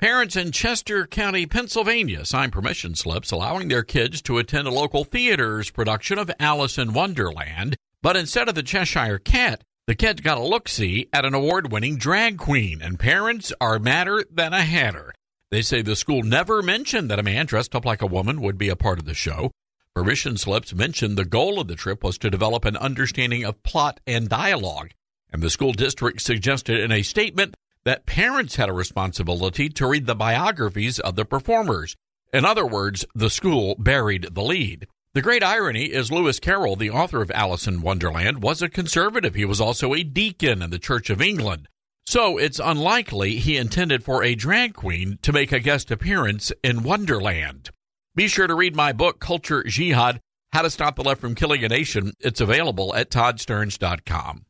[0.00, 5.04] Parents in Chester County, Pennsylvania signed permission slips allowing their kids to attend a local
[5.04, 7.76] theater's production of Alice in Wonderland.
[8.00, 11.70] But instead of the Cheshire Cat, the kids got a look see at an award
[11.70, 15.12] winning drag queen, and parents are madder than a hatter.
[15.50, 18.56] They say the school never mentioned that a man dressed up like a woman would
[18.56, 19.50] be a part of the show.
[19.94, 24.00] Permission slips mentioned the goal of the trip was to develop an understanding of plot
[24.06, 24.92] and dialogue,
[25.30, 30.06] and the school district suggested in a statement that parents had a responsibility to read
[30.06, 31.96] the biographies of the performers.
[32.32, 34.86] In other words, the school buried the lead.
[35.12, 39.34] The great irony is Lewis Carroll, the author of Alice in Wonderland, was a conservative.
[39.34, 41.68] He was also a deacon in the Church of England.
[42.06, 46.84] So it's unlikely he intended for a drag queen to make a guest appearance in
[46.84, 47.70] Wonderland.
[48.14, 50.20] Be sure to read my book, Culture Jihad
[50.52, 52.12] How to Stop the Left from Killing a Nation.
[52.20, 54.44] It's available at toddstarnes.com.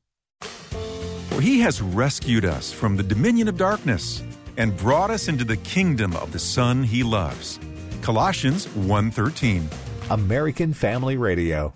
[1.41, 4.23] For he has rescued us from the dominion of darkness
[4.59, 7.59] and brought us into the kingdom of the Son he loves.
[8.03, 9.67] Colossians 1:13.
[10.11, 11.73] American Family Radio.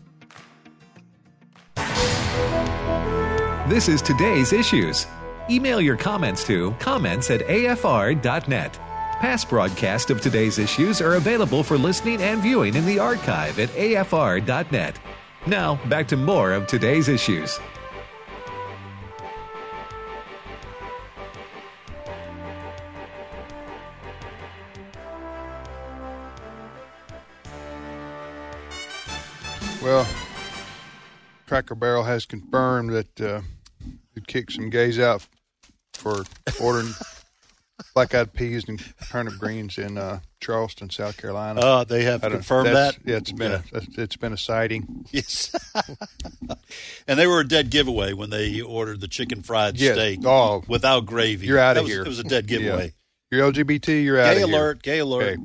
[3.66, 5.06] This is today's issues.
[5.48, 8.78] Email your comments to comments at afr.net.
[9.18, 13.70] Past broadcasts of today's issues are available for listening and viewing in the archive at
[13.70, 14.98] afr.net.
[15.46, 17.58] Now, back to more of today's issues.
[29.84, 30.06] Well,
[31.46, 33.40] Cracker Barrel has confirmed that uh,
[34.16, 35.26] it kicked some gays out
[35.92, 36.24] for
[36.60, 36.92] ordering
[37.94, 41.60] black eyed peas and turnip greens in uh, Charleston, South Carolina.
[41.60, 42.96] Uh, they have confirmed that?
[43.04, 43.78] Yeah, it's been Yeah.
[43.78, 45.04] A, it's been a sighting.
[45.12, 45.54] Yes.
[47.06, 49.92] and they were a dead giveaway when they ordered the chicken fried Yeah.
[49.92, 50.64] steak Oh.
[50.66, 51.46] without gravy.
[51.46, 52.02] You're out of was- here.
[52.02, 52.58] It was a dead Yeah.
[52.58, 52.94] giveaway.
[53.30, 54.02] You're LGBT.
[54.02, 54.58] You're out Gay of here.
[54.58, 55.38] alert, gay alert.
[55.38, 55.40] Okay.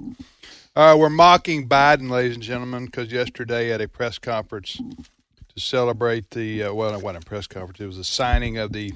[0.76, 6.30] Uh, we're mocking Biden, ladies and gentlemen, because yesterday at a press conference to celebrate
[6.32, 8.94] the uh, well, it wasn't a press conference; it was a signing of the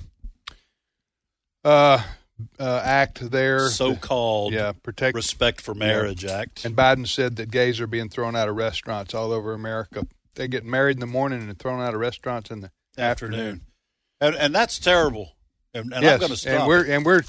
[1.65, 2.01] uh,
[2.59, 6.65] uh, act there, So-called yeah, protect Respect for Marriage Act.
[6.65, 10.07] And Biden said that gays are being thrown out of restaurants all over America.
[10.35, 13.61] They get married in the morning and thrown out of restaurants in the afternoon.
[14.19, 15.35] And, and that's terrible.
[15.73, 16.53] And, and yes, I'm going to stop.
[16.53, 17.23] and we're and we're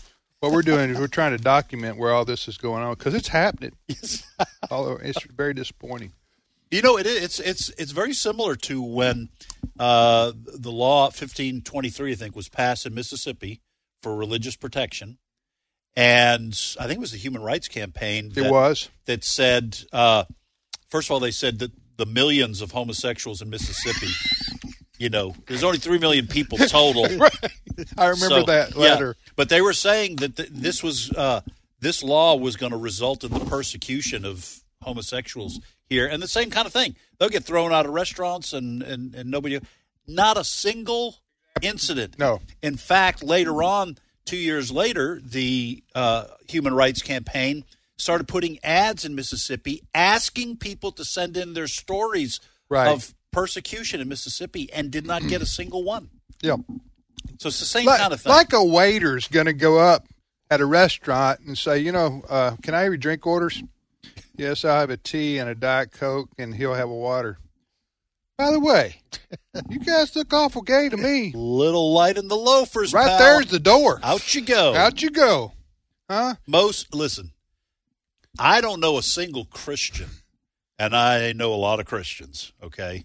[0.44, 3.14] what we're doing is we're trying to document where all this is going on because
[3.14, 3.72] it's happening.
[3.88, 4.26] Yes.
[4.70, 6.12] all it's very disappointing.
[6.70, 9.28] You know, it, it's it's it's very similar to when
[9.78, 13.60] uh, the law 1523, I think, was passed in Mississippi
[14.02, 15.18] for religious protection,
[15.96, 18.26] and I think it was the Human Rights Campaign.
[18.26, 18.90] It that, was.
[19.06, 19.78] that said.
[19.92, 20.24] Uh,
[20.88, 24.10] first of all, they said that the millions of homosexuals in Mississippi.
[24.98, 27.06] You know, there's only three million people total.
[27.98, 28.80] I remember that yeah.
[28.80, 29.16] letter.
[29.36, 31.40] But they were saying that th- this was uh,
[31.80, 36.50] this law was going to result in the persecution of homosexuals here, and the same
[36.50, 36.96] kind of thing.
[37.18, 39.60] They'll get thrown out of restaurants, and and, and nobody.
[40.06, 41.16] Not a single
[41.62, 42.18] incident.
[42.18, 42.40] No.
[42.62, 47.64] In fact, later on, two years later, the uh, Human Rights Campaign
[47.96, 52.88] started putting ads in Mississippi asking people to send in their stories Right.
[52.88, 56.08] of persecution in Mississippi and did not get a single one.
[56.42, 56.56] Yeah.
[57.38, 58.30] So it's the same like, kind of thing.
[58.30, 60.06] like a waiter's going to go up
[60.50, 63.62] at a restaurant and say, you know, uh, can I have your drink orders?
[64.36, 67.38] Yes, I'll have a tea and a Diet Coke, and he'll have a water.
[68.36, 68.96] By the way,
[69.68, 71.32] you guys look awful gay to me.
[71.34, 73.18] Little light in the loafers, Right pal.
[73.18, 74.00] there's the door.
[74.02, 74.74] Out you go.
[74.74, 75.52] Out you go.
[76.10, 76.34] Huh?
[76.46, 77.30] Most listen.
[78.38, 80.08] I don't know a single Christian,
[80.78, 82.52] and I know a lot of Christians.
[82.62, 83.04] Okay,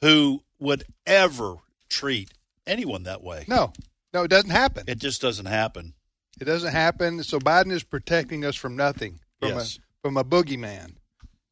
[0.00, 1.56] who would ever
[1.90, 2.30] treat
[2.66, 3.44] anyone that way?
[3.48, 3.72] No,
[4.12, 4.84] no, it doesn't happen.
[4.86, 5.94] It just doesn't happen.
[6.40, 7.22] It doesn't happen.
[7.22, 9.78] So Biden is protecting us from nothing, from Yes.
[9.78, 10.94] a from a boogeyman.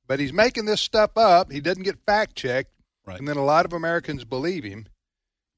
[0.07, 1.53] But he's making this stuff up.
[1.53, 2.73] He doesn't get fact checked,
[3.07, 3.19] Right.
[3.19, 4.87] and then a lot of Americans believe him.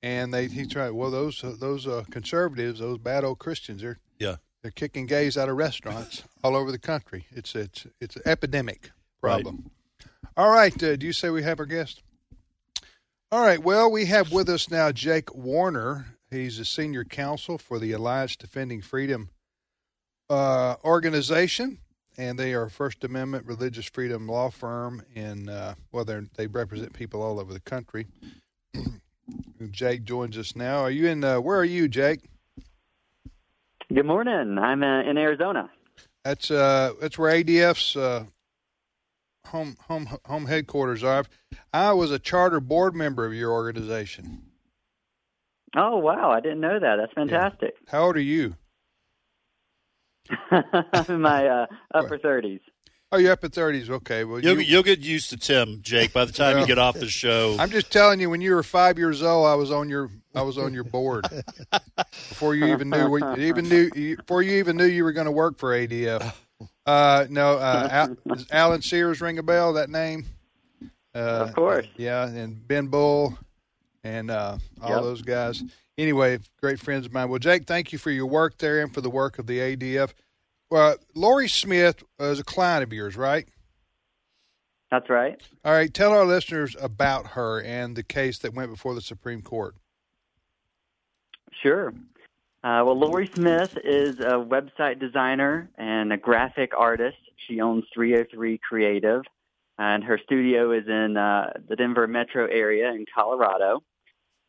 [0.03, 0.91] And they he tried.
[0.91, 4.37] Well, those uh, those uh, conservatives, those bad old Christians, they're Yeah.
[4.63, 7.27] they're kicking gays out of restaurants all over the country.
[7.31, 9.71] It's it's it's an epidemic problem.
[10.37, 12.03] All right, uh, do you say we have our guest?
[13.33, 13.63] All right.
[13.63, 16.05] Well, we have with us now Jake Warner.
[16.31, 19.31] He's a senior counsel for the Alliance Defending Freedom
[20.29, 21.79] uh, organization,
[22.19, 25.03] and they are a First Amendment religious freedom law firm.
[25.15, 28.07] In uh, well, they they represent people all over the country.
[29.71, 30.81] Jake joins us now.
[30.81, 31.25] Are you in?
[31.25, 32.21] Uh, where are you, Jake?
[33.89, 34.59] Good morning.
[34.59, 35.71] I'm uh, in Arizona.
[36.23, 38.25] That's uh, that's where ADF's uh,
[39.47, 41.25] home home home headquarters are.
[41.73, 44.43] I was a charter board member of your organization.
[45.77, 46.97] Oh wow, I didn't know that.
[46.97, 47.75] That's fantastic.
[47.89, 48.57] How old are you?
[50.51, 52.61] I'm in my uh, upper thirties.
[53.11, 53.91] Oh, you're up in thirties.
[53.91, 56.15] Okay, well, You'll, you, you'll get used to Tim, Jake.
[56.15, 58.63] By the time you get off the show, I'm just telling you, when you were
[58.63, 61.27] five years old, I was on your I was on your board
[62.09, 65.27] before you even knew what- even knew you- before you even knew you were going
[65.27, 66.33] to work for ADF.
[66.87, 67.89] Uh, no, uh,
[68.29, 69.73] Al, Alan Sears ring a bell?
[69.75, 70.25] That name?
[71.15, 71.87] Uh, Of course.
[71.97, 73.39] Yeah, and Ben Bull
[74.05, 75.03] and uh, all Yep.
[75.03, 75.63] those guys.
[75.99, 77.29] Anyway, great friends of mine.
[77.29, 80.13] Well, Jake, thank you for your work there and for the work of the ADF.
[80.71, 83.47] Well, Lorie Smith is a client of yours, right?
[84.91, 85.41] That's right.
[85.65, 89.43] All right, tell our listeners about her and the case that went before the Supreme
[89.43, 89.75] Court.
[91.63, 91.93] Sure.
[92.65, 97.17] Uh, well, Lorie Smith is a website designer and a graphic artist.
[97.49, 99.23] She owns 303 Creative,
[99.79, 103.83] and her studio is in uh, the Denver metro area in Colorado.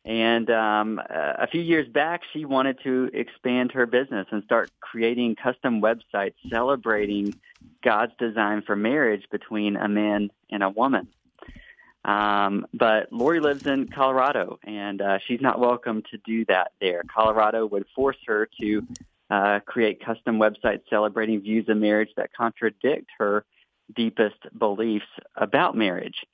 [0.04, 4.70] And um, a a few years back, she wanted to expand her business and start
[4.80, 7.34] creating custom websites celebrating
[7.82, 11.08] God's design for marriage between a man and a woman.
[12.04, 17.02] Um, but Lorie lives in Colorado, and uh, she's not welcome to do that there.
[17.12, 18.86] Colorado would force her to
[19.30, 23.44] uh, create custom websites celebrating views of marriage that contradict her
[23.94, 26.26] deepest beliefs about marriage.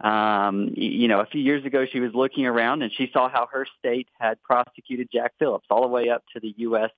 [0.00, 3.48] Um, you know, a few years ago, she was looking around and she saw how
[3.52, 6.90] her state had prosecuted Jack Phillips all the way up to the U.S.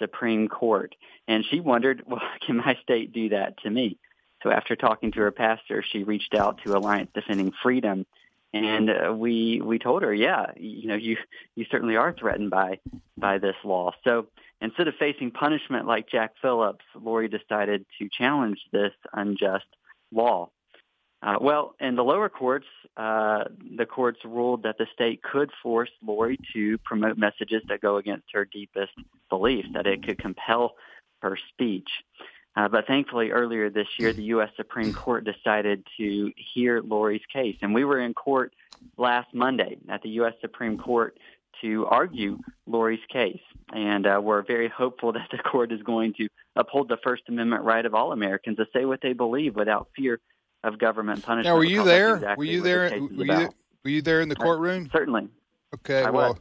[0.00, 0.94] Supreme Court.
[1.28, 3.98] And she wondered, well, can my state do that to me?
[4.42, 8.06] So after talking to her pastor, she reached out to Alliance Defending Freedom,
[8.52, 11.16] and uh, we we told her, yeah, you know, you
[11.54, 12.78] you certainly are threatened by
[13.16, 13.92] by this law.
[14.04, 14.26] So
[14.60, 19.66] instead of facing punishment like Jack Phillips, Lorie decided to challenge this unjust
[20.10, 20.50] law.
[21.22, 23.44] Uh, well, in the lower courts, uh,
[23.76, 28.24] the courts ruled that the state could force Lorie to promote messages that go against
[28.32, 28.92] her deepest
[29.28, 30.76] beliefs, that it could compel
[31.20, 31.90] her speech.
[32.56, 34.50] Uh, but thankfully, earlier this year, the U.S.
[34.56, 37.56] Supreme Court decided to hear Lorie's case.
[37.62, 38.52] And we were in court
[38.96, 40.34] last Monday at the U.S.
[40.40, 41.16] Supreme Court
[41.62, 43.40] to argue Lorie's case.
[43.72, 47.62] And uh, we're very hopeful that the court is going to uphold the First Amendment
[47.62, 50.20] right of all Americans to say what they believe without fear
[50.64, 51.54] of government punishment.
[51.54, 52.16] Now, were you there?
[52.16, 52.90] exactly were you the there?
[52.90, 53.48] Were you,
[53.84, 54.90] were you there in the courtroom?
[54.92, 55.28] Certainly.
[55.74, 56.02] Okay.
[56.02, 56.40] I well, was.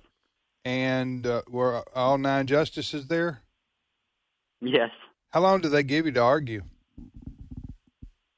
[0.66, 3.42] and uh, were all nine justices there?
[4.62, 4.90] Yes.
[5.32, 6.64] How long did they give you to argue?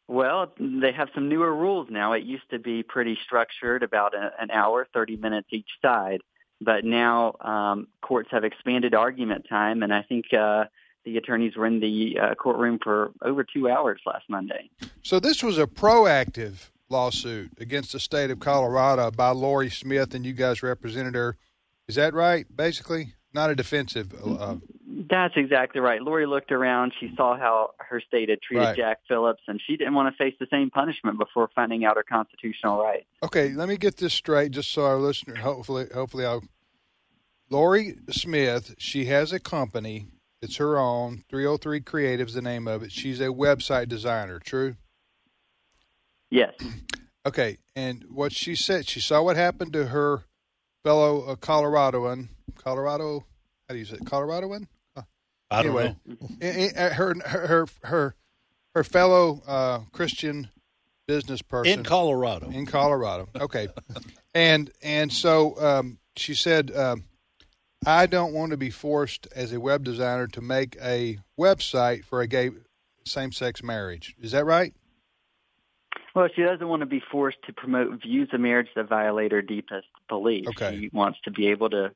[0.08, 2.12] Well, they have some newer rules now.
[2.14, 6.20] It used to be pretty structured, about a, an hour, 30 minutes each side.
[6.60, 10.66] But now um, courts have expanded argument time, and I think uh,
[11.06, 14.70] the attorneys were in the uh, courtroom for over two hours last Monday.
[15.02, 20.26] So this was a proactive lawsuit against the state of Colorado by Lorie Smith, and
[20.26, 21.38] you guys represented her.
[21.88, 22.46] Is that right?
[22.54, 24.14] Basically, not a defensive.
[24.24, 24.56] Uh,
[25.10, 26.02] That's exactly right.
[26.02, 26.94] Lorie looked around.
[27.00, 28.76] She saw how her state had treated Right.
[28.78, 32.04] Jack Phillips, and she didn't want to face the same punishment before finding out her
[32.04, 33.06] constitutional rights.
[33.24, 36.44] okay, let me get this straight, just so our listener, hopefully, hopefully, I'll.
[37.50, 40.08] Lorie Smith, she has a company,
[40.42, 41.24] It's her own.
[41.30, 42.92] 303 Creative's the name of it.
[42.94, 44.40] She's a website designer.
[44.40, 44.76] True.
[46.30, 46.54] Yes.
[47.24, 50.24] Okay, and what she said, she saw what happened to her
[50.84, 53.26] fellow uh, Coloradoan, Colorado.
[53.68, 54.06] How do you say it?
[54.06, 54.68] Coloradoan?
[55.52, 56.94] I don't anyway, know.
[56.94, 58.16] her her her
[58.74, 60.50] her fellow uh, Christian
[61.08, 62.50] business person in Colorado.
[62.50, 63.68] In Colorado, okay,
[64.34, 67.04] and and so um, she said, um,
[67.86, 72.22] "I don't want to be forced as a web designer to make a website for
[72.22, 72.52] a gay
[73.06, 74.74] same-sex marriage." Is that right?
[76.14, 79.42] Well, she doesn't want to be forced to promote views of marriage that violate her
[79.42, 80.50] deepest beliefs.
[80.50, 80.78] Okay.
[80.78, 81.92] She wants to be able to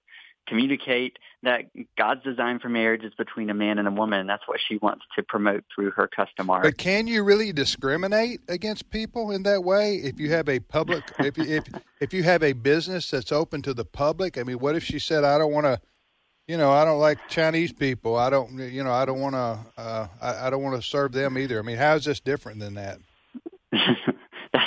[0.48, 1.66] communicate that
[1.98, 4.78] God's design for marriage is between a man and a woman, and that's what she
[4.78, 6.64] wants to promote through her custom art.
[6.64, 11.04] But can you really discriminate against people in that way if you have a public
[11.20, 11.64] if you, if
[12.00, 14.38] if you have a business that's open to the public?
[14.38, 15.80] I mean, what if she said, "I don't want to."
[16.48, 18.16] You know, I don't like Chinese people.
[18.18, 19.82] I don't, you know, I don't want to.
[19.82, 21.58] Uh, I, I don't want to serve them either.
[21.58, 23.00] I mean, how is this different than that?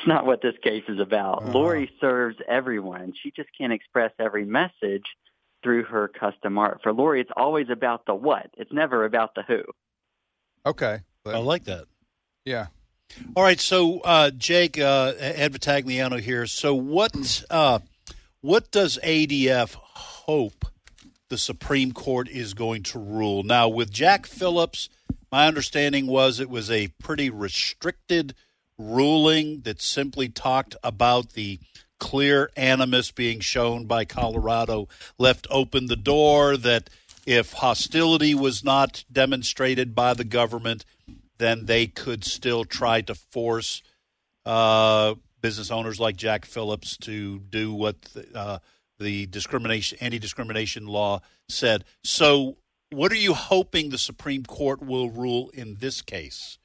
[0.08, 1.42] That's not what this case is about.
[1.42, 1.52] Uh-huh.
[1.52, 3.12] Lorie serves everyone.
[3.22, 5.04] She just can't express every message
[5.62, 6.80] through her custom art.
[6.82, 8.50] For Lorie, it's always about the what.
[8.56, 9.62] It's never about the who.
[10.64, 11.00] Okay.
[11.24, 11.84] But, I like that.
[12.46, 12.68] Yeah.
[13.36, 13.60] All right.
[13.60, 16.46] So, uh, Jake, uh, Ed Vitagliano here.
[16.46, 17.80] So, what uh,
[18.40, 20.64] what does ADF hope
[21.28, 23.42] the Supreme Court is going to rule?
[23.42, 24.88] Now, with Jack Phillips,
[25.30, 28.34] my understanding was it was a pretty restricted–
[28.78, 31.58] ruling that simply talked about the
[31.98, 36.88] clear animus being shown by Colorado left open the door that
[37.26, 40.84] if hostility was not demonstrated by the government,
[41.38, 43.82] then they could still try to force
[44.46, 48.58] uh, business owners like Jack Phillips to do what the, uh,
[48.98, 51.84] the discrimination anti-discrimination law said.
[52.02, 52.56] So,
[52.90, 56.58] what are you hoping the Supreme Court will rule in this case?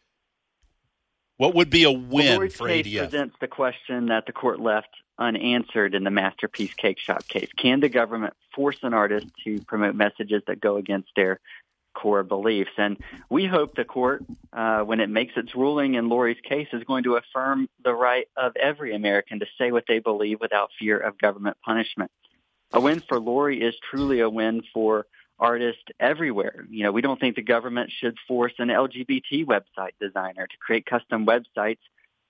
[1.38, 4.90] What would be a win well, for case presents the question that the court left
[5.18, 7.50] unanswered in the Masterpiece Cakeshop case.
[7.58, 11.40] Can the government force an artist to promote messages that go against their
[11.94, 12.72] core beliefs?
[12.78, 12.98] And
[13.30, 17.04] we hope the court, uh, when it makes its ruling in Lorie's case, is going
[17.04, 21.18] to affirm the right of every American to say what they believe without fear of
[21.18, 22.12] government punishment.
[22.72, 25.06] A win for Lorie is truly a win for
[25.40, 26.66] artists everywhere.
[26.70, 30.86] You know, we don't think the government should force an LGBT website designer to create
[30.86, 31.80] custom websites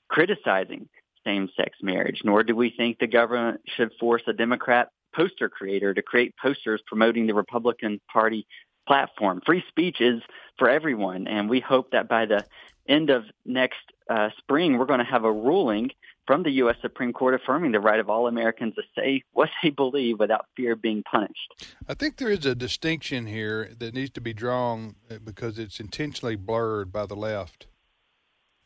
[0.09, 0.89] criticizing
[1.25, 6.01] same-sex marriage, nor do we think the government should force a Democrat poster creator to
[6.01, 8.45] create posters promoting the Republican Party
[8.87, 9.41] platform.
[9.45, 10.21] Free speech is
[10.57, 12.45] for everyone, and we hope that by the
[12.87, 15.91] end of next uh, spring, we're going to have a ruling
[16.25, 16.75] from the U.S.
[16.81, 20.73] Supreme Court affirming the right of all Americans to say what they believe without fear
[20.73, 21.75] of being punished.
[21.87, 25.79] I think there is a distinction here that needs to be drawn uh, because it's
[25.79, 27.67] intentionally blurred by the left.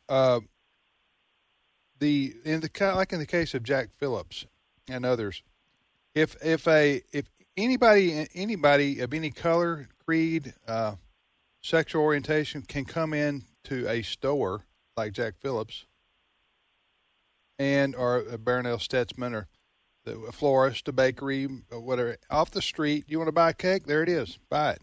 [0.08, 0.40] Uh,
[1.98, 4.46] the in the like in the case of Jack Phillips
[4.88, 5.42] and others,
[6.14, 10.94] if if a if anybody anybody of any color, creed, uh,
[11.60, 14.64] sexual orientation can come in to a store
[14.96, 15.86] like Jack Phillips
[17.58, 19.48] and or a Barronelle Stutzman or
[20.04, 23.04] the, a florist, a bakery, whatever, off the street.
[23.08, 23.86] You want to buy a cake?
[23.86, 24.38] There it is.
[24.48, 24.82] Buy it.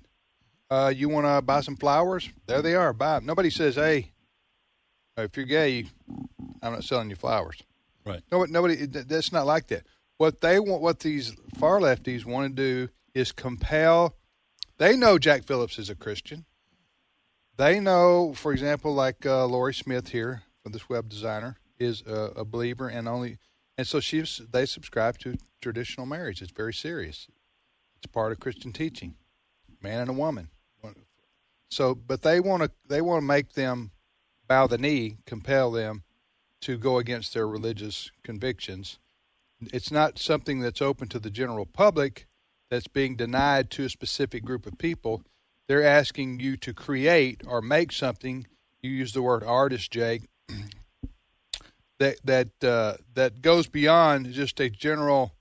[0.69, 2.29] Uh, you want to buy some flowers?
[2.47, 2.93] There they are.
[2.93, 3.25] Buy them.
[3.25, 4.11] Nobody says, "Hey,
[5.17, 5.85] if you're gay,
[6.61, 7.61] I'm not selling you flowers."
[8.05, 8.21] Right.
[8.31, 8.85] No, nobody.
[8.85, 9.85] That's not like that.
[10.17, 14.15] What they want, what these far lefties want to do, is compel.
[14.77, 16.45] They know Jack Phillips is a Christian.
[17.57, 22.45] They know, for example, like uh, Lorie Smith here, this web designer, is a, a
[22.45, 23.37] believer and only,
[23.77, 26.41] and so she's they subscribe to traditional marriage.
[26.41, 27.27] It's very serious.
[27.97, 29.15] It's part of Christian teaching,
[29.81, 30.49] man and a woman.
[31.69, 33.91] So, but they want to they want to make them
[34.47, 36.03] bow the knee, compel them
[36.61, 38.99] to go against their religious convictions.
[39.73, 42.27] It's not something that's open to the general public
[42.69, 45.23] that's being denied to a specific group of people
[45.67, 48.45] they're asking you to create or make something.
[48.81, 50.23] You use the word artist, Jake.
[51.99, 55.33] that that uh, that goes beyond just a general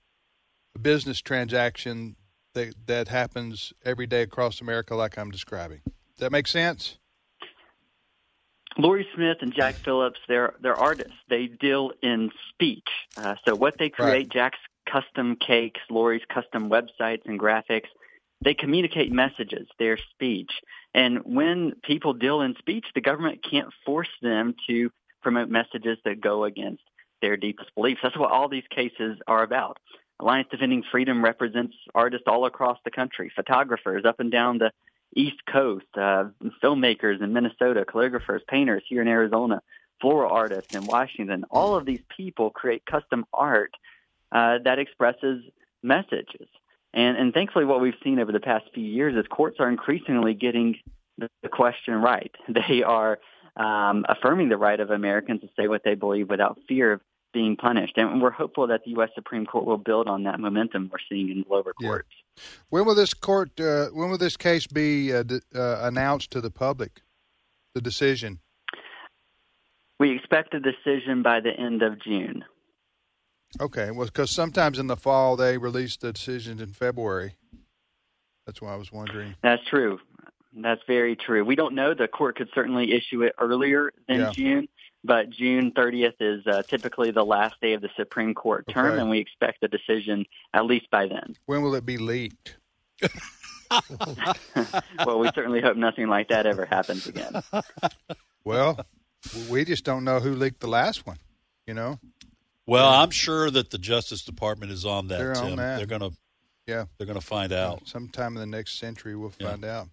[0.81, 2.15] business transaction
[2.53, 5.81] that that happens every day across America, like I'm describing.
[5.85, 6.97] Does that make sense?
[8.77, 11.13] Lorie Smith and Jack Phillips, they're they're artists.
[11.29, 12.87] They deal in speech.
[13.15, 14.29] Uh, so what they create, right.
[14.29, 14.59] Jack's
[14.89, 17.87] custom cakes, Lorie's custom websites and graphics,
[18.45, 20.51] they communicate messages, their speech.
[20.93, 24.91] And when people deal in speech, the government can't force them to
[25.21, 26.83] promote messages that go against
[27.21, 28.01] their deepest beliefs.
[28.03, 29.79] That's what all these cases are about.
[30.19, 34.71] Alliance Defending Freedom represents artists all across the country, photographers up and down the
[35.15, 36.25] East Coast, uh,
[36.63, 39.61] filmmakers in Minnesota, calligraphers, painters here in Arizona,
[39.99, 41.45] floral artists in Washington.
[41.49, 43.71] All of these people create custom art
[44.31, 45.43] uh, that expresses
[45.81, 46.47] messages.
[46.95, 50.33] And, and thankfully, what we've seen over the past few years is courts are increasingly
[50.33, 50.77] getting
[51.17, 52.31] the, question right.
[52.47, 53.19] They are
[53.57, 57.01] um, affirming the right of Americans to say what they believe without fear of
[57.33, 57.97] being punished.
[57.97, 59.09] And we're hopeful that the U.S.
[59.13, 62.09] Supreme Court will build on that momentum we're seeing in the lower courts.
[62.69, 63.59] When will this court?
[63.59, 67.01] Uh, when will this case be uh, d- uh, announced to the public?
[67.73, 68.39] The decision.
[69.99, 72.45] We expect a decision by the end of June.
[73.61, 77.35] Okay, well, because sometimes in the fall they release the decisions in February.
[78.45, 79.35] That's why I was wondering.
[79.41, 79.99] That's true.
[80.53, 81.43] That's very true.
[81.43, 81.93] We don't know.
[81.93, 84.31] The court could certainly issue it earlier than Yeah.
[84.31, 84.67] June,
[85.03, 89.01] but June 30th is uh, typically the last day of the Supreme Court term, Okay.
[89.01, 91.35] and we expect a decision at least by then.
[91.45, 92.57] When will it be leaked?
[95.05, 97.41] well, we certainly hope nothing like that ever happens again.
[98.43, 98.85] Well,
[99.49, 101.17] we just don't know who leaked the last one.
[101.67, 101.99] You know.
[102.67, 105.17] Well, I'm sure that the Justice Department is on that.
[105.19, 105.55] They're on Tim.
[105.57, 105.77] that.
[105.77, 106.17] They're going to.
[106.65, 106.85] Yeah.
[106.97, 107.87] They're going to find out.
[107.87, 109.87] Sometime in the next century, we'll find out.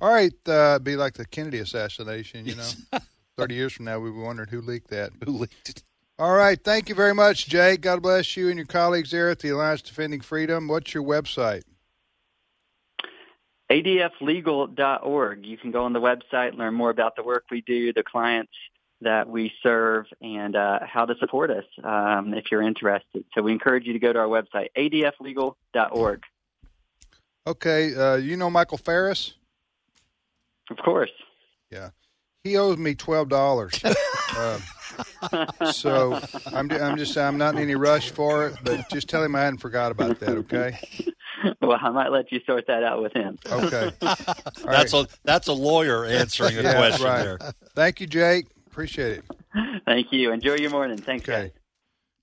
[0.00, 2.46] All right, uh, be like the Kennedy assassination.
[2.46, 2.68] You know,
[3.36, 5.12] thirty years from now, we'll be wondering who leaked that.
[5.24, 5.82] Who leaked it?
[6.18, 7.80] All right, thank you very much, Jake.
[7.80, 10.68] God bless you and your colleagues there at the Alliance Defending Freedom.
[10.68, 11.62] What's your website?
[13.70, 15.46] adflegal.org.
[15.46, 18.52] You can go on the website, learn more about the work we do, the clients
[19.02, 23.24] that we serve, and uh, how to support us um, if you're interested.
[23.34, 26.22] So we encourage you to go to our website, adflegal.org.
[27.46, 29.34] Okay, uh, you know Michael Farris?
[30.70, 31.10] Of course.
[31.70, 31.90] Yeah,
[32.44, 33.80] he owes me twelve dollars.
[34.36, 34.58] uh,
[35.72, 36.20] so
[36.52, 39.40] I'm, I'm just I'm not in any rush for it, but just tell him I
[39.40, 40.30] hadn't forgot about that.
[40.30, 40.78] Okay.
[41.62, 43.38] Well, I might let you sort that out with him.
[43.48, 43.92] Okay.
[44.64, 47.22] That's a that's a lawyer answering a Yeah, question right.
[47.22, 47.38] there.
[47.76, 48.46] Thank you, Jake.
[48.78, 49.24] Appreciate it.
[49.86, 50.30] Thank you.
[50.30, 50.98] Enjoy your morning.
[50.98, 51.50] Thanks, guys.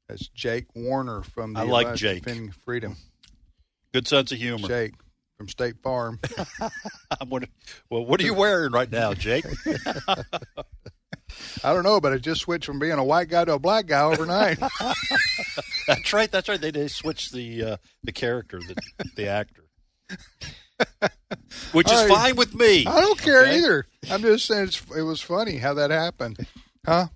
[0.08, 2.24] That's Jake Warner from the I like Alliance Jake.
[2.24, 2.96] Defending Freedom.
[3.94, 4.66] Good sense of humor.
[4.66, 4.94] Jake
[5.36, 6.18] from State Farm.
[7.20, 7.52] I'm wondering,
[7.90, 9.44] well, what are you wearing right now, Jake?
[11.62, 13.88] I don't know, but I just switched from being a white guy to a black
[13.88, 14.58] guy overnight.
[15.88, 16.32] that's right.
[16.32, 16.62] That's right.
[16.62, 18.82] They they switched the uh, the character, the
[19.18, 19.66] the actor,
[21.72, 22.16] which is All right.
[22.16, 22.86] fine with me.
[22.86, 23.58] I don't care okay?
[23.58, 23.86] either.
[24.12, 26.46] I'm just saying it's, it was funny how that happened.
[26.86, 27.08] Huh?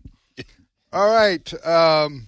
[0.92, 1.66] All right.
[1.66, 2.28] Um,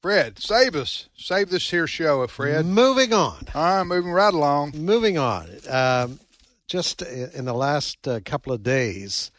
[0.00, 1.08] Fred, save us.
[1.16, 2.64] Save this here show, Fred.
[2.66, 3.46] Moving on.
[3.54, 4.72] All right, moving right along.
[4.74, 5.48] Moving on.
[5.68, 6.20] Um,
[6.66, 9.30] just in the last uh, couple of days,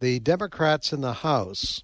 [0.00, 1.82] the Democrats in the House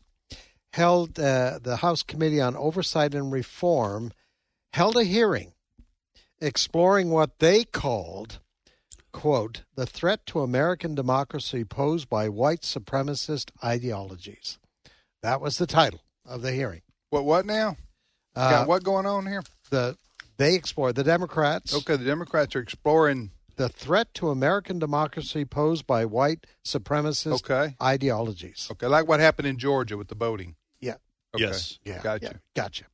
[0.73, 4.13] held uh, the House Committee on Oversight and Reform
[4.73, 5.53] held a hearing
[6.43, 8.41] exploring what they called
[9.13, 14.59] quote the threat to American democracy posed by white supremacist ideologies.
[15.23, 16.83] That was the title of the hearing.
[17.11, 17.25] What?
[17.25, 17.77] What now?
[18.35, 19.43] Uh, Got what going on here?
[19.71, 19.97] The
[20.39, 21.75] they explored the Democrats.
[21.75, 27.77] Okay, the Democrats are exploring the threat to American democracy posed by white supremacist Okay.
[27.81, 28.69] ideologies.
[28.73, 30.57] Okay, like what happened in Georgia with the voting.
[30.81, 30.95] Yeah.
[31.35, 31.45] Okay.
[31.45, 31.79] Yes.
[31.85, 32.01] Yeah.
[32.03, 32.25] Gotcha.
[32.25, 32.85] yeah, gotcha.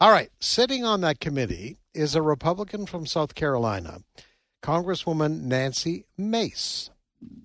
[0.00, 0.30] All right.
[0.40, 4.00] Sitting on that committee is a Republican from South Carolina,
[4.62, 6.90] Congresswoman Nancy Mace.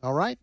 [0.04, 0.38] All right.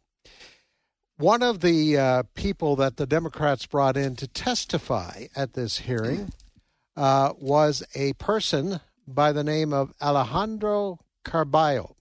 [1.17, 6.33] One of the uh, people that the Democrats brought in to testify at this hearing
[6.97, 11.95] uh, was a person by the name of Alejandro Carballo.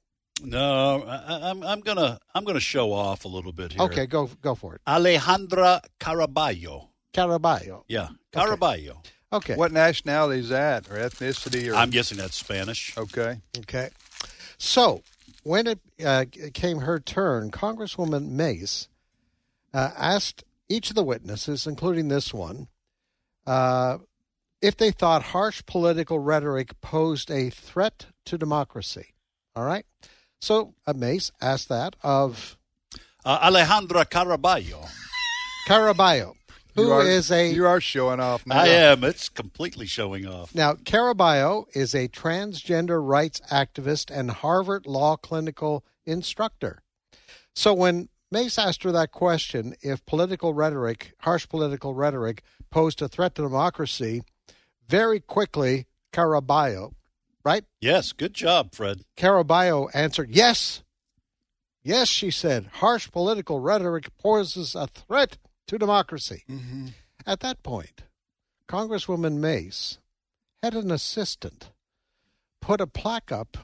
[0.43, 3.81] No, I, I'm I'm gonna I'm gonna show off a little bit here.
[3.81, 4.81] Okay, go go for it.
[4.87, 6.89] Alejandra Caraballo.
[7.13, 7.83] Caraballo.
[7.87, 8.89] Yeah, Caraballo.
[8.89, 9.09] Okay.
[9.55, 12.97] What nationality is that, or ethnicity, or I'm guessing that's Spanish.
[12.97, 13.41] okay?
[13.59, 13.89] Okay.
[14.57, 15.01] So
[15.43, 18.87] when it uh, came her turn, Congresswoman Mace
[19.73, 22.67] uh, asked each of the witnesses, including this one,
[23.45, 23.97] uh,
[24.61, 29.13] if they thought harsh political rhetoric posed a threat to democracy.
[29.55, 29.85] All right.
[30.39, 32.57] So uh, Mace asked that of
[33.25, 34.87] Uh, Alejandra Caraballo.
[35.67, 36.36] Caraballo, you
[36.77, 38.59] who are, is a you are showing off now.
[38.59, 39.03] I am.
[39.03, 40.53] It's completely showing off.
[40.55, 46.81] Now, Caraballo is a transgender rights activist and Harvard Law Clinical instructor.
[47.55, 53.07] So when Mace asked her that question, if political rhetoric, harsh political rhetoric, posed a
[53.07, 54.21] threat to democracy,
[54.87, 56.93] very quickly, Caraballo,
[57.43, 57.63] right?
[57.81, 59.01] Yes, good job, Fred.
[59.17, 60.83] Caraballo answered, yes.
[61.83, 66.43] Yes, she said, harsh political rhetoric poses a threat to democracy.
[66.49, 66.87] Mm-hmm.
[67.25, 68.03] At that point,
[68.67, 69.99] Congresswoman Mace
[70.63, 71.71] had an assistant
[72.61, 73.57] put a plaque up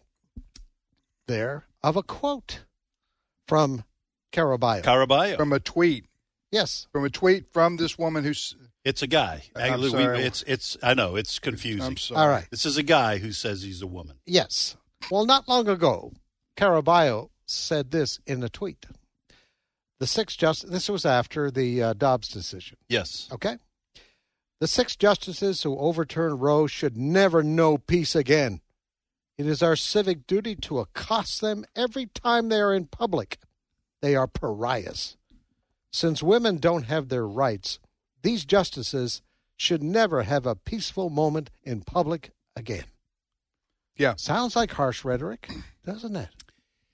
[1.27, 2.65] there of a quote
[3.47, 3.83] from
[4.31, 4.83] Caraballo.
[4.83, 5.37] Caraballo.
[5.37, 6.05] From a tweet.
[6.51, 6.87] Yes.
[6.91, 8.55] From a tweet from this woman who's.
[8.83, 9.43] It's a guy.
[9.55, 10.23] I'm we- sorry.
[10.23, 10.77] it's it's.
[10.83, 11.83] I know it's confusing.
[11.83, 12.21] I'm sorry.
[12.21, 12.47] All right.
[12.51, 14.17] This is a guy who says he's a woman.
[14.25, 14.75] Yes.
[15.09, 16.13] Well, not long ago,
[16.57, 18.85] Caraballo said this in a tweet.
[20.03, 22.75] The six just this was after the uh, Dobbs decision.
[22.89, 23.29] Yes.
[23.31, 23.55] Okay.
[24.59, 28.59] The six justices who overturned Roe should never know peace again.
[29.37, 33.37] It is our civic duty to accost them every time they are in public.
[34.01, 35.15] They are pariahs.
[35.89, 37.79] Since women don't have their rights,
[38.23, 39.21] these justices
[39.55, 42.87] should never have a peaceful moment in public again.
[43.95, 44.15] Yeah.
[44.17, 45.47] Sounds like harsh rhetoric,
[45.85, 46.42] doesn't it?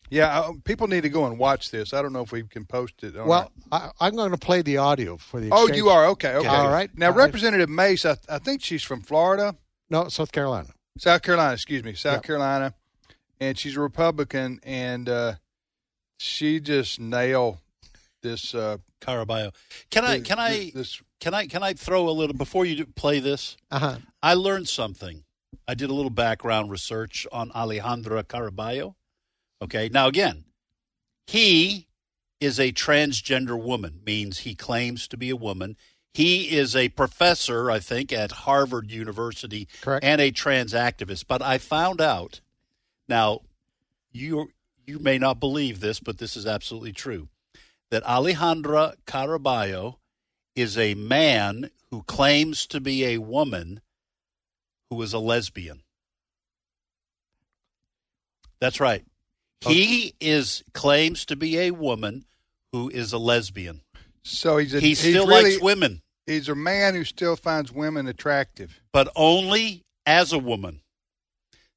[0.10, 1.94] Yeah, uh, people need to go and watch this.
[1.94, 3.14] I don't know if we can post it.
[3.16, 5.52] Well, I, I'm going to play the audio for the.
[5.52, 6.34] our- oh, you are okay.
[6.36, 6.90] Okay, All right.
[6.98, 7.26] Now, All right.
[7.26, 9.56] Representative Mace, I, I think she's from Florida,
[9.90, 10.70] No, South Carolina.
[10.98, 11.54] South Carolina.
[11.54, 12.24] Excuse me, South Yep.
[12.24, 12.74] Carolina,
[13.40, 15.34] and she's a Republican, and uh,
[16.18, 17.58] she just nailed
[18.22, 18.54] this.
[18.56, 19.54] Uh, Caraballo.
[19.92, 20.20] Can I?
[20.20, 20.72] Can I?
[20.76, 21.48] This, Can I?
[21.48, 23.56] Can I throw a little before you play this?
[23.72, 23.98] Uh huh.
[24.22, 25.24] I learned something.
[25.68, 28.96] I did a little background research on Alejandra Caraballo.
[29.62, 29.90] Okay.
[29.92, 30.46] Now, again,
[31.28, 31.88] he
[32.40, 35.76] is a transgender woman, means he claims to be a woman.
[36.14, 40.04] He is a professor, I think, at Harvard University Correct.
[40.04, 41.26] and a trans activist.
[41.28, 42.42] But I found out
[43.08, 43.42] now,
[44.12, 44.52] you
[44.86, 47.28] you may not believe this, but this is absolutely true.
[47.92, 49.96] That Alejandra Caraballo
[50.56, 53.82] is a man who claims to be a woman
[54.90, 55.82] who is a lesbian.
[58.60, 59.06] That's right.
[59.62, 62.26] He is claims to be a woman
[62.72, 63.82] who is a lesbian.
[64.24, 67.72] so he's a, He he's still really- likes women, He's a man who still finds
[67.72, 68.80] women attractive.
[68.94, 70.82] but only as a woman.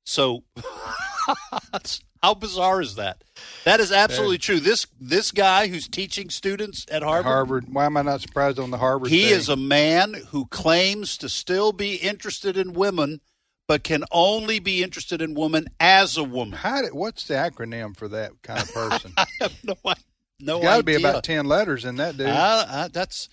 [0.05, 0.45] So
[2.23, 3.23] how bizarre is that?
[3.65, 4.61] That is absolutely true.
[4.61, 7.65] This this guy who's teaching students at Harvard, Harvard.
[7.73, 9.11] Why am I not surprised on the Harvard?
[9.11, 9.33] he thing?
[9.35, 13.21] is a man who claims to still be interested in women,
[13.69, 16.59] but can only be interested in women as a woman.
[16.59, 19.13] How did, what's the acronym for that kind of person?
[19.17, 19.95] I have no, i-
[20.41, 22.27] no Got to be about ten letters in that dude.
[22.29, 23.29] Uh, uh, that's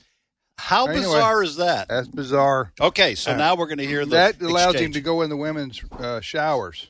[0.57, 1.88] how Anyway, bizarre is that?
[1.88, 2.71] That's bizarre.
[2.80, 5.30] Okay, so Uh, now we're going to hear the that allows him to go in
[5.30, 6.88] the women's uh, showers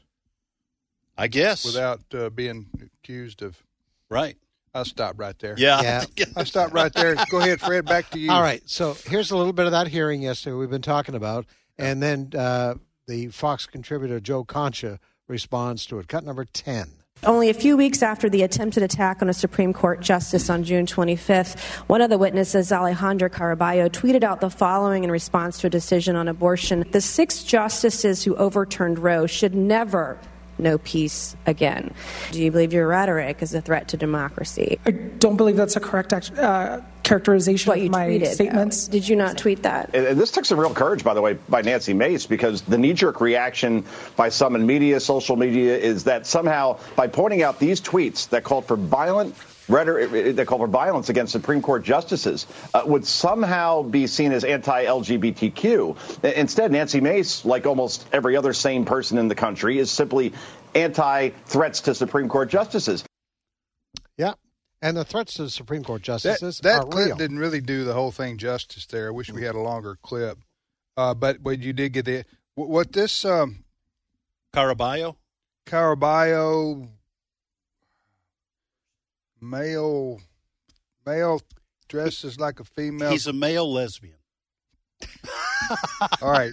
[1.17, 3.61] I guess without uh, being accused of.
[4.09, 4.35] right.
[4.73, 5.55] I'll stop right there.
[5.57, 6.03] Yeah.
[6.15, 6.25] Yeah.
[6.37, 7.15] I'll stop right there.
[7.31, 7.85] Go ahead, Fred.
[7.85, 8.31] Back to you.
[8.31, 8.61] All right.
[8.69, 11.47] So here's a little bit of that hearing yesterday we've been talking about.
[11.79, 12.75] And then uh,
[13.09, 16.07] the Fox contributor, Joe Concha, responds to it.
[16.07, 16.91] Cut number 10.
[17.25, 20.85] Only a few weeks after the attempted attack on a Supreme Court justice on June
[20.85, 25.69] 25th, one of the witnesses, Alejandra Caraballo, tweeted out the following in response to a
[25.69, 30.17] decision on abortion The six justices who overturned Roe should never
[30.59, 31.93] know peace again.
[32.31, 34.79] Do you believe your rhetoric is a threat to democracy?
[34.85, 38.27] I don't believe that's a correct act- uh, characterization What of you my tweeted.
[38.33, 38.87] statements.
[38.87, 39.89] Did you not tweet that?
[39.93, 42.77] And and this took some real courage, by the way, by Nancy Mace, because the
[42.77, 43.83] knee jerk reaction
[44.15, 48.43] by some in media, social media, is that somehow by pointing out these tweets that
[48.43, 49.33] called for violent
[49.69, 54.43] rhetoric, that called for violence against Supreme Court justices, uh, would somehow be seen as
[54.43, 56.23] anti LGBTQ.
[56.35, 60.33] Instead, Nancy Mace, like almost every other sane person in the country, is simply
[60.75, 63.03] anti threats to Supreme Court justices.
[64.17, 64.33] Yeah.
[64.81, 67.17] And the threats to the Supreme Court That, justices that are clip real.
[67.17, 69.07] didn't really do the whole thing justice there.
[69.07, 70.39] I wish we had a longer clip.
[70.95, 73.63] Uh, but but you did get the what, what this um,
[74.53, 75.15] Caraballo.
[75.65, 76.87] Caraballo
[79.41, 80.19] male
[81.05, 81.41] male
[81.87, 83.11] dresses like a female.
[83.11, 84.17] He's a male lesbian.
[86.21, 86.51] All right.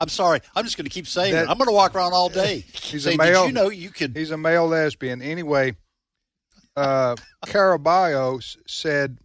[0.00, 0.40] I'm sorry.
[0.56, 1.48] I'm just going to keep saying That- it.
[1.50, 2.64] I'm going to walk around all day.
[2.72, 3.42] He's saying, a male.
[3.42, 4.16] Did you know you could?
[4.16, 5.22] He's a male lesbian.
[5.22, 5.76] Anyway,
[6.76, 7.14] uh,
[7.46, 9.18] Caraballo said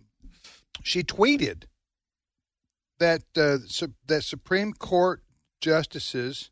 [0.83, 1.63] she tweeted
[2.99, 5.23] that uh, su- that Supreme Court
[5.61, 6.51] justices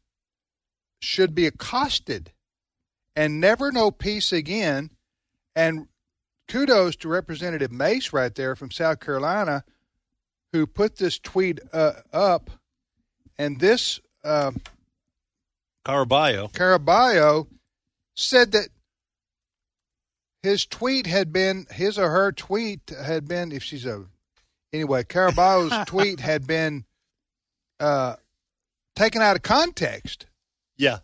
[1.00, 2.32] should be accosted
[3.16, 4.90] and never know peace again.
[5.56, 5.88] And
[6.48, 9.64] kudos to Representative Mace right there from South Carolina,
[10.54, 12.50] who put this tweet uh, up.
[13.38, 14.52] And this uh,
[15.86, 16.52] Caraballo.
[16.52, 17.48] Caraballo
[18.16, 18.70] said that
[20.42, 24.06] his tweet had been his or her tweet had been if she's a
[24.72, 26.86] anyway Caraballo's tweet had been
[27.80, 28.16] uh,
[28.96, 30.26] taken out of context.
[30.78, 31.00] Yeah.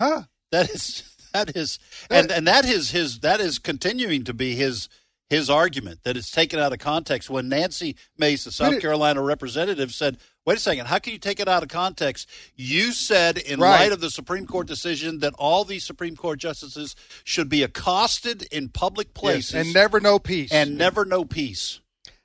[0.00, 0.22] Huh?
[0.50, 1.02] That is
[1.32, 1.78] that is
[2.10, 4.88] and and that is his that is continuing to be his
[5.30, 9.90] his argument that it's taken out of context when Nancy Mace, the South Carolina representative,
[9.92, 10.86] said, Wait a second.
[10.88, 12.28] How can you take it out of context?
[12.54, 13.78] You said, in Right.
[13.80, 18.42] light of the Supreme Court decision, that all these Supreme Court justices should be accosted
[18.52, 20.52] in public places and never know peace.
[20.52, 21.80] and never know peace.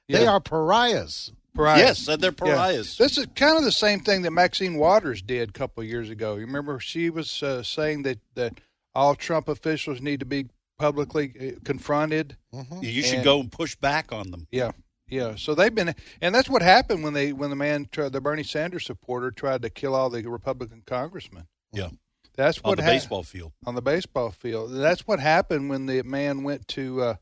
[0.09, 0.31] They Yeah.
[0.31, 1.31] are pariahs.
[1.55, 1.79] Pariahs.
[1.79, 2.55] Yes, and they're Yeah.
[2.55, 2.97] pariahs.
[2.97, 6.09] This is kind of the same thing that Maxine Waters did a couple of years
[6.09, 6.35] ago.
[6.35, 8.59] You remember she was uh, saying that, that
[8.97, 10.47] all Trump officials need to be
[10.79, 12.35] publicly uh, confronted.
[12.81, 14.47] You should And- go and push back on them.
[14.51, 14.71] Yeah,
[15.07, 15.35] yeah.
[15.35, 18.43] So they've been, and that's what happened when they when the man, tried, the Bernie
[18.43, 21.47] Sanders supporter, tried to kill all the Republican congressmen.
[21.71, 21.89] Yeah.
[22.35, 23.53] That's what On the hap- baseball field.
[23.65, 24.71] On the baseball field.
[24.71, 27.15] That's what happened when the man went to uh,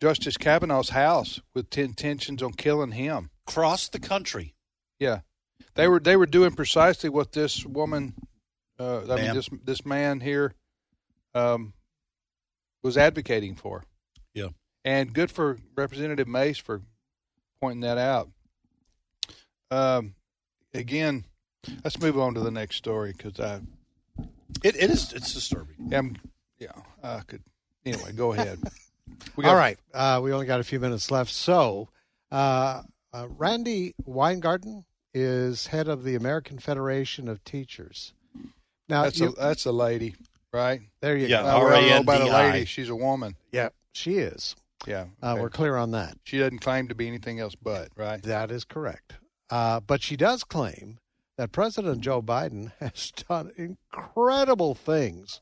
[0.00, 3.30] Justice Kavanaugh's house with intentions on killing him.
[3.46, 4.54] Across the country.
[4.98, 5.20] Yeah,
[5.74, 8.14] they were they were doing precisely what this woman,
[8.78, 10.54] uh, I mean this this man here,
[11.34, 11.72] um,
[12.82, 13.84] was advocating for.
[14.34, 14.48] Yeah.
[14.84, 16.82] And good for Representative Mace for
[17.60, 18.28] pointing that out.
[19.70, 20.14] Um,
[20.72, 21.24] again,
[21.82, 23.60] let's move on to the next story because I.
[24.62, 25.92] It, it is it's disturbing.
[25.92, 26.16] I'm,
[26.58, 26.68] yeah,
[27.02, 27.42] I could.
[27.84, 28.58] Anyway, go ahead.
[29.36, 29.78] We All got- right.
[29.92, 31.30] Uh, we only got a few minutes left.
[31.30, 31.88] So,
[32.32, 32.82] uh,
[33.12, 38.12] uh, Randi Weingarten is head of the American Federation of Teachers.
[38.88, 40.14] Now, That's you- a that's a lady,
[40.54, 40.80] right?
[41.00, 41.48] there you Yeah, go.
[41.48, 42.52] I don't about a R-A-N-D-I.
[42.52, 42.64] lady.
[42.64, 43.36] She's a woman.
[43.52, 44.54] Yeah, she is.
[44.86, 45.36] Yeah, Uh.
[45.40, 46.18] We're clear on that.
[46.24, 48.22] she doesn't claim to be anything else but right.
[48.22, 49.14] That is correct.
[49.50, 50.98] Uh, but she does claim
[51.36, 55.40] that President Joe Biden has done incredible things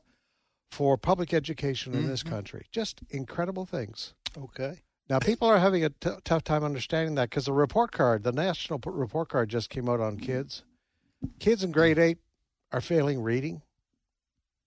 [0.71, 2.65] for public education in this country.
[2.71, 4.13] Just incredible things.
[4.37, 4.79] Okay.
[5.09, 8.31] Now, people are having a t- tough time understanding that because the report card, the
[8.31, 10.63] national report card just came out on kids.
[11.39, 12.17] Kids in grade eight
[12.71, 13.61] are failing reading.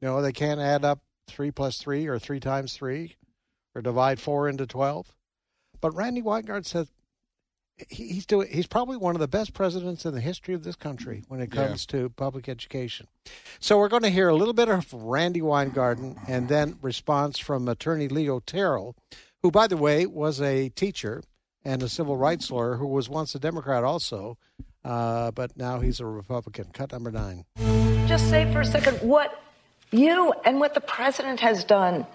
[0.01, 3.17] You know, they can't add up three plus three or three times three
[3.75, 5.13] or divide four into 12.
[5.81, 6.89] But Randi Weingart says
[7.89, 11.25] he's doing, he's probably one of the best presidents in the history of this country
[11.29, 11.67] when it Yeah.
[11.67, 13.07] comes to public education.
[13.61, 17.69] So we're going to hear a little bit of Randi Weingarten and then response from
[17.69, 18.97] attorney Leo Terrell,
[19.43, 21.23] who, by the way, was a teacher
[21.65, 24.39] and a civil rights lawyer who was once a Democrat also,
[24.85, 26.67] uh, but now he's a Republican.
[26.73, 27.45] Cut number nine.
[28.07, 29.39] just say for a second what
[29.91, 32.07] you and what the president has done.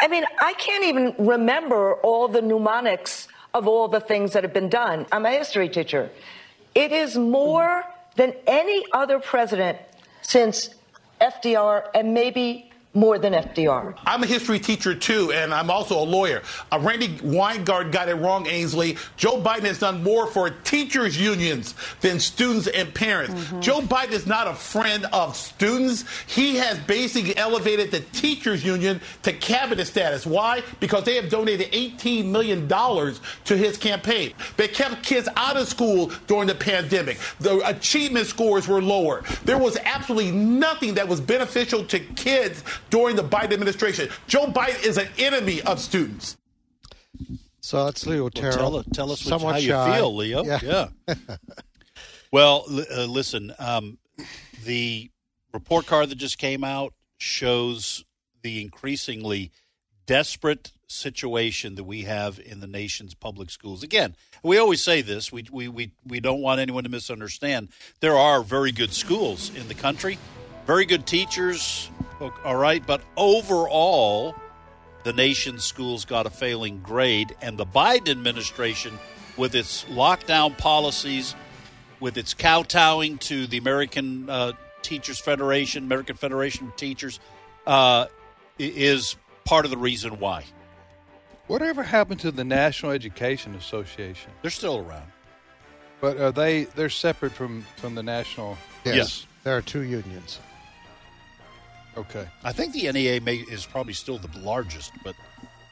[0.00, 4.52] I, mean, I can't even remember all the mnemonics of all the things that have
[4.52, 5.06] been done.
[5.12, 6.10] I'm a history teacher.
[6.74, 7.84] It is more
[8.16, 9.78] than any other president
[10.22, 10.70] since
[11.20, 13.96] FDR and maybe more than FDR.
[14.04, 16.42] I'm a history teacher too, and I'm also a lawyer.
[16.72, 18.96] Uh, Randi Weingart got it wrong, Ainsley.
[19.16, 23.34] Joe Biden has done more for teachers' unions than students and parents.
[23.60, 26.04] Joe Biden is not a friend of students.
[26.26, 30.26] He has basically elevated the teachers' union to cabinet status.
[30.26, 30.62] Why?
[30.80, 34.32] Because they have donated $18 million to his campaign.
[34.56, 37.18] They kept kids out of school during the pandemic.
[37.38, 39.22] The achievement scores were lower.
[39.44, 44.08] There was absolutely nothing that was beneficial to kids during the Biden administration.
[44.26, 46.36] Joe Biden is an enemy of students.
[47.60, 48.82] So that's Leo Terrell.
[48.82, 49.96] tell, tell us what, how you shy.
[49.96, 50.44] feel, Leo.
[50.44, 50.88] Yeah.
[52.32, 53.98] well, uh, listen, um,
[54.64, 55.10] the
[55.52, 58.04] report card that just came out shows
[58.42, 59.50] the increasingly
[60.06, 63.82] desperate situation that we have in the nation's public schools.
[63.82, 67.68] Again, we always say this, we, we, we, we don't want anyone to misunderstand.
[68.00, 70.18] There are very good schools in the country,
[70.66, 71.99] very good teachers, o-
[72.44, 74.34] all right, but overall,
[75.04, 78.98] the nation's schools got a failing grade, and the Biden administration,
[79.36, 81.34] with its lockdown policies,
[82.00, 84.52] with its kowtowing to the American uh,
[84.82, 87.20] Teachers Federation, American Federation of Teachers,
[87.66, 88.06] uh,
[88.58, 90.44] is part of the reason why.
[91.46, 94.30] Whatever happened to the National Education Association?
[94.42, 95.10] They're still around.
[96.00, 96.64] But are they?
[96.64, 98.56] They're separate from from the national.
[98.84, 99.26] Yes.
[99.44, 100.38] There are two unions.
[102.00, 102.26] Okay.
[102.44, 105.14] I think the NEA may, is probably still the largest, but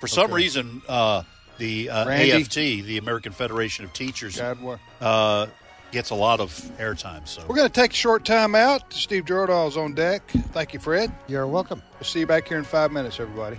[0.01, 0.35] for some Okay.
[0.35, 1.23] reason, uh,
[1.59, 5.47] the uh, AFT, the American Federation of Teachers, uh,
[5.91, 7.27] gets a lot of airtime.
[7.27, 8.93] So We're going to take a short time out.
[8.93, 10.23] Steve Jordahl is on deck.
[10.53, 11.11] Thank you, Fred.
[11.27, 11.83] You're welcome.
[11.95, 13.59] We'll see you back here in five minutes, everybody.